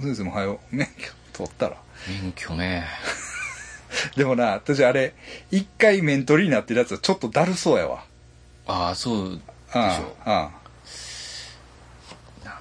[0.00, 1.76] 先生も早う免許取ったら。
[2.22, 2.86] 免許ね
[4.16, 5.14] でもな、私あれ、
[5.50, 8.04] 一回面取りになってるやつはちょっとだるそうやわ。
[8.66, 9.40] ああそうでし
[9.74, 10.61] あょあ、あ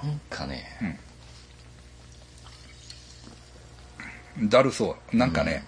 [0.04, 1.00] なんかね
[4.00, 5.16] あ、だるそう。
[5.18, 5.64] なんかね、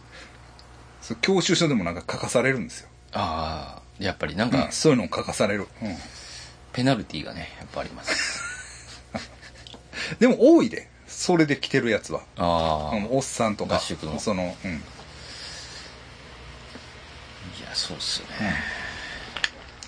[1.01, 2.89] そう教習所でもなんか書かされるんですよ。
[3.11, 5.67] ああやっぱりなんうんかそういうのを書かされる。
[5.81, 5.95] うん。
[6.71, 8.41] ペナルティーがねやっぱあります
[10.19, 12.21] でも多いで、それで来てるやつは。
[12.37, 13.75] ああ、うんおっさんとか。
[13.75, 14.71] 合宿のその、うん。
[14.71, 14.75] い
[17.63, 18.55] やそうっすよね、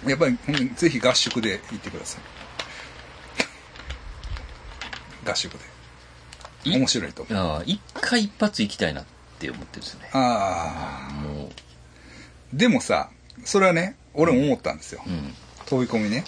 [0.08, 2.22] やっぱり、うんぜひ合宿で行ってください。
[5.26, 5.60] 合宿で。
[6.70, 7.38] い面白いと思う。
[7.38, 9.06] ああ一回一発行きたいなっ
[9.40, 11.14] て思ってるんですよねああ。
[11.14, 11.50] もう
[12.54, 13.10] でもさ、
[13.44, 15.02] それはね、俺も思ったんですよ。
[15.06, 15.34] うん
[15.66, 16.24] 飛び込みね。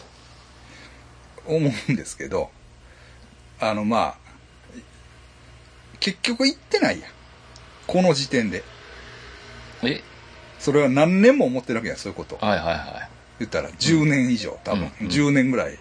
[1.45, 2.49] 思うんですけど、
[3.59, 4.17] あのまあ、
[5.99, 7.11] 結局行ってないやん。
[7.85, 8.63] この時点で。
[9.83, 10.01] え？
[10.59, 12.37] それは何年も思ってるわけやん、そういうこと。
[12.43, 14.91] はいはいは言ったら10年以上、多分。
[15.01, 15.77] うん10年ぐらい。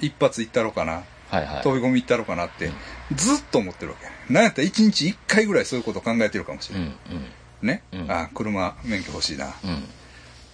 [0.00, 1.04] 一発行ったろかな。
[1.30, 2.70] はいはい飛び込み行ったろかなって、
[3.14, 3.96] ずっと思ってるわ
[4.28, 6.88] けなんやったら1日1回ぐらいそういうこと考えてるかもしれない。
[6.88, 7.24] うんうん
[7.66, 9.46] ね、うんあ車免許欲しいな。
[9.46, 9.84] うん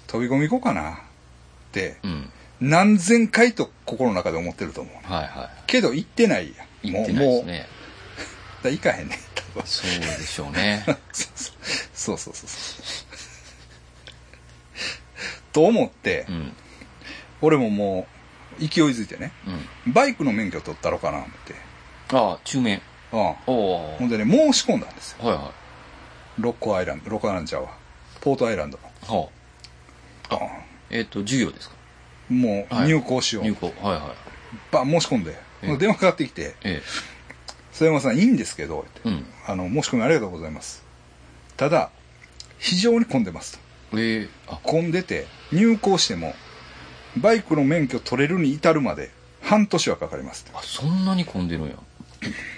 [0.06, 0.92] 飛び込み行こうかな。
[0.92, 0.96] っ
[1.72, 5.12] て、うん何千回と心の中で思ってると思う。
[5.12, 6.88] はいはけど行ってないやん。
[6.88, 7.66] いもう、行ってないでもう、すね
[8.62, 9.18] だ行かへんね。
[9.34, 13.16] 多分そうでしょうねそう そうそうそうそう。
[15.52, 16.52] と思ってう、ん
[17.42, 18.15] 俺ももう、
[18.58, 19.32] 勢いづいてね、
[19.86, 21.54] うんバイクの免許取ったろかな、思って。
[22.12, 22.80] ああ中面
[23.12, 23.32] うん。
[23.46, 25.26] ほんでね、申し込んだんですよ。
[25.28, 25.52] はいは
[26.38, 27.70] ロッコアイランド、ロッコアイランドちゃうわ。
[28.20, 28.78] ポートアイランド
[29.08, 29.30] の。
[30.30, 31.74] いはあえっ、と授業ですか？
[32.30, 33.44] うんもうはい入校しよう。
[33.44, 36.82] 入校はいはいば申し込んで、ええ電話かかってきて、え
[37.72, 40.82] 須山さんいいんですけど、ってえうんあの、申し込みありがとうございます。
[41.56, 41.90] ただ、
[42.58, 43.58] 非常に混んでます
[43.92, 43.98] と。
[43.98, 46.34] ええあ混んでて、入校しても、
[47.18, 49.10] バイクの免許取れるに至るまで、
[49.42, 50.58] 半年はかかりますと。
[50.58, 51.74] あそんなに混んでるんや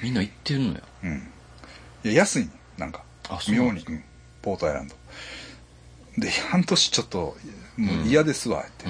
[0.02, 1.28] みんな行ってるのやうん。
[2.04, 3.02] いや、安いねなんか。
[3.28, 4.04] あそう妙に、うん
[4.40, 4.94] ポートアイランド。
[6.18, 7.36] で、半年ちょっと、
[7.76, 8.88] もう嫌ですわ、ってう。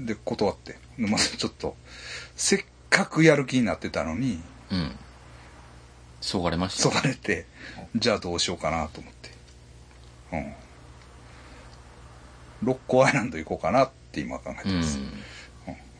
[0.00, 0.76] んで、断って。
[0.98, 1.76] まずちょっと、
[2.34, 4.90] せっかくやる気になってたのに、うん
[6.20, 7.46] そがれましたそがれて、
[7.94, 9.30] じゃあどうしようかなと思って。
[10.32, 10.52] うん。
[12.62, 14.98] 六甲アイランド行こうかなって今考えてうんます。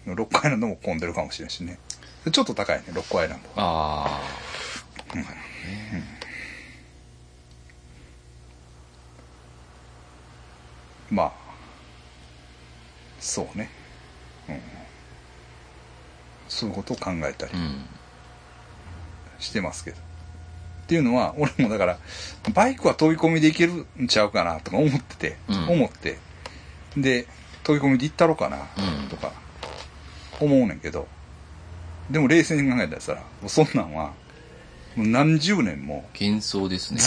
[0.06, 0.16] うん。
[0.16, 1.78] 六甲アイランドも混んでるかもしれんしね。
[2.30, 3.48] ちょっと高いね、六甲アイランド。
[3.56, 4.20] あ
[11.10, 11.32] まあ、
[13.20, 13.70] そうね。
[14.48, 14.60] うん。
[16.48, 17.52] そういうことを考えたり
[19.38, 19.96] してますけど。
[19.96, 20.00] っ
[20.86, 21.98] ていうのは、俺もだから、
[22.54, 26.18] バイクは飛び込みで行けるんちゃうかなとか思ってて、うん思って、
[26.96, 27.26] で、
[27.62, 29.32] 飛び込みで行ったろかなうんとか、
[30.40, 31.08] 思うねんけど、
[32.10, 34.12] でも冷静に考えたらさ、もうそんなんは、
[34.94, 37.00] もう何十年も、幻想ですね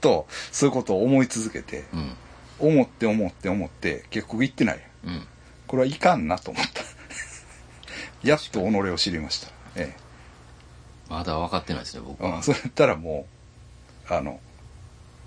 [0.00, 2.12] と、そういうことを思い続けて、うん
[2.58, 4.80] 思って思って思って、結局行ってない。
[5.04, 5.26] うん
[5.66, 6.82] これはいかんなと思った。
[8.26, 9.48] やっと己を知りました。
[9.74, 9.94] え
[11.08, 12.28] まだ分かってないですね僕え。
[12.28, 13.26] うはん、それやったらも
[14.08, 14.40] う、あの、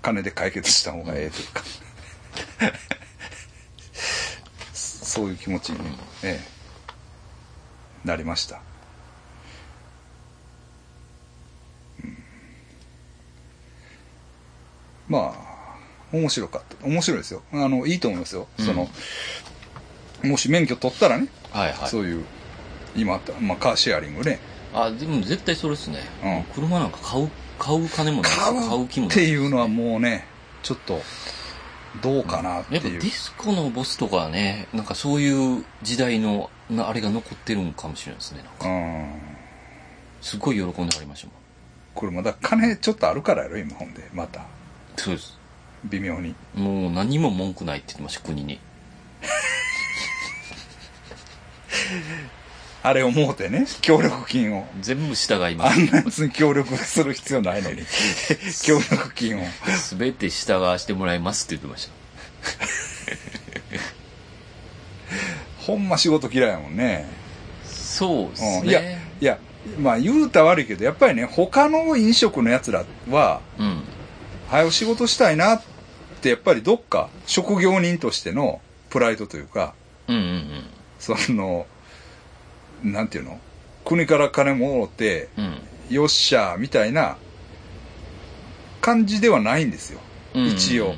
[0.02, 1.62] 金で解決した方がええというか。
[5.10, 5.84] そういう気持ちに、うん
[6.22, 6.40] え
[8.04, 8.60] え、なりました。
[12.04, 12.16] うん
[15.08, 16.86] まあ、面白かった。
[16.86, 17.42] 面白いですよ。
[17.52, 18.46] あの、いいと思いますよ。
[18.58, 18.88] うんその、
[20.22, 22.24] もし免許取ったらね、はいはいそういう、
[22.94, 24.38] 今あった、まあ、カーシェアリングね。
[24.72, 30.24] あでも絶対それですね、うん車なんか買う買う金もないし買買うう気もないっていうのはもうね、
[30.62, 31.02] ちょっと、
[32.02, 33.02] どうかなってやっぱデいう。
[33.02, 39.20] ィスコのボスとかはねなんかそういう時代のなあれが残ってるんかもしれないですねなんかうん。
[40.20, 41.36] すごい喜んではりましたもん
[41.94, 44.08] これまだ金ちょっとあるからやろ、今ほんで。
[44.12, 44.42] また。
[44.96, 45.38] そうです
[45.84, 46.34] 微妙に。
[46.54, 48.60] もう何も文句ないって言ってました国に
[52.82, 54.66] あれをもうてね、協力金を。
[54.80, 57.82] 全部従いまあすんなやつに協力する必要ないのに。
[58.64, 59.40] 協力金を。
[59.98, 61.92] 全て従わしてもらいますって言ってました
[65.66, 67.06] ほんま仕事嫌いやもんね。
[67.66, 69.38] そうですうん、いや、ねいや、
[69.78, 73.82] まあ言うたら悪いけど、やっぱりね、他の飲食の奴らは、うん
[74.48, 75.62] 早く仕事したいなっ
[76.20, 79.74] て、やっぱりどっか、職業人としてのプライドというか、
[80.08, 80.64] うんうんうん
[80.98, 81.66] その、
[82.82, 83.40] なんていうの？
[83.84, 85.94] 国から金もろって、うん。
[85.94, 87.16] よっしゃーみたいな
[88.80, 90.00] 感じではないんですよ。
[90.34, 90.46] うん。
[90.46, 90.90] 一応。
[90.90, 90.94] うん。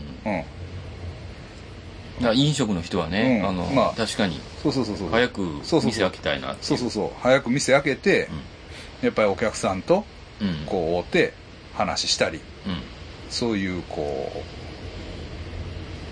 [2.18, 3.48] だから飲食の人はね、うん。
[3.48, 3.94] あの、まあ。
[3.94, 5.10] 確かにそうそうそうそう。
[5.10, 5.40] 早く
[5.72, 7.10] 店開けたいなってそうそうそう。
[7.20, 8.28] 早く店開けて、
[9.02, 10.04] やっぱりお客さんと、
[10.40, 10.54] うんうん。
[10.66, 11.32] こう、会うて、
[11.74, 12.42] 話したり、うん。
[13.30, 14.30] そういう、こ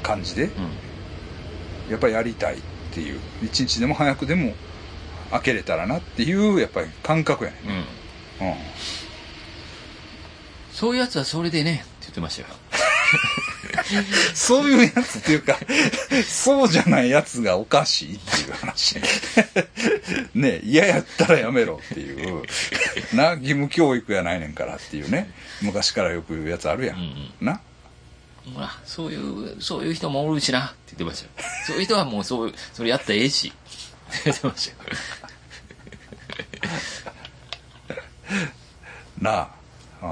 [0.03, 0.51] う、感じで、うん。
[1.91, 2.59] やっぱりやりたいっ
[2.93, 4.55] ていう、一日でも早くでも
[5.31, 7.57] 開けれたらなっていう、やっぱり感覚やね。
[8.41, 8.57] うんうん。
[10.72, 12.49] そういうやつはそれでねって言ってましたよ
[14.35, 15.59] そういうやつっていうか、
[16.26, 18.97] そうじゃないやつがおかしいっていう話。
[20.35, 22.43] ね嫌やったらやめろっていう。
[23.12, 25.31] な、義務教育やないねんからっていうね。
[25.61, 26.99] 昔からよく言うやつあるやん。
[26.99, 27.61] うんな。
[28.55, 33.53] ほらそういうそういう人もおるしなって言ってましたよそういう人はもうそうそれやったらええし
[34.11, 34.91] ってましたよ
[39.21, 39.37] なあ。
[39.43, 39.51] あ
[40.03, 40.07] あ。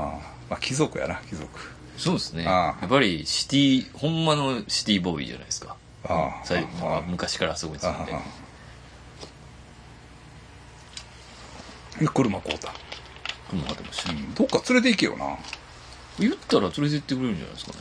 [0.51, 1.49] まあ、貴族やな、貴族。
[1.97, 2.45] そうですね。
[2.45, 5.77] やっぱりシティほんまのシティボーイじゃないですか。
[6.05, 7.03] ああ。
[7.07, 8.23] 昔からあそこに住んでああ。
[12.01, 12.73] で車買うた。
[13.51, 14.13] 車買ってました。
[14.13, 14.35] うん。
[14.35, 15.37] どっか連れて行けよな。
[16.21, 17.79] 言ったら連れてってくれるんじゃないですかね。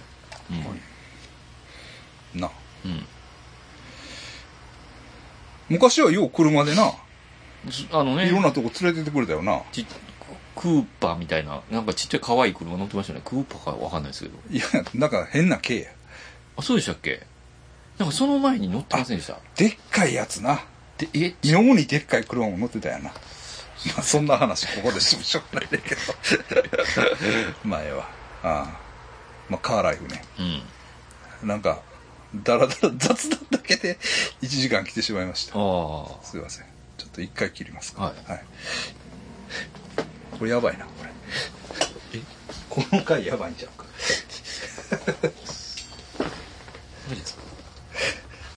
[2.33, 2.49] な。
[2.85, 3.07] うん、うん
[5.69, 6.91] 昔はよう車でな、
[7.69, 9.61] すあのねいろんなとこ連れてってくれたよな。
[9.71, 9.85] ち
[10.55, 14.63] クーパーみたいななんかちっちゃい可愛い車乗ってましたねクーパーかわかんないですけどいや、
[14.95, 15.89] なんか変な軽や。
[16.57, 17.21] あそうでしたっけ？
[17.99, 19.37] なんかその前に乗ってませんでした？
[19.55, 20.63] でっかいやつな。
[20.97, 23.05] でえ妙にでっかい車も乗ってたやな。
[23.09, 23.13] ま
[23.99, 26.01] あ、そんな話ここでしてもしょうがないねんけど。
[27.63, 28.09] まあ、ええわ。
[28.43, 28.79] ああ。
[29.49, 30.23] まあ、カーライフね。
[30.39, 31.83] うんなんか、
[32.43, 33.97] だらだら雑談だけで
[34.41, 35.53] 1時間来てしまいました。
[36.25, 36.65] すいません。
[36.97, 38.03] ちょっと一回切りますか。
[38.03, 38.13] はい
[40.37, 42.19] これやばいな、これ。
[42.19, 42.21] え？
[42.69, 43.85] この回やばいんちゃうか？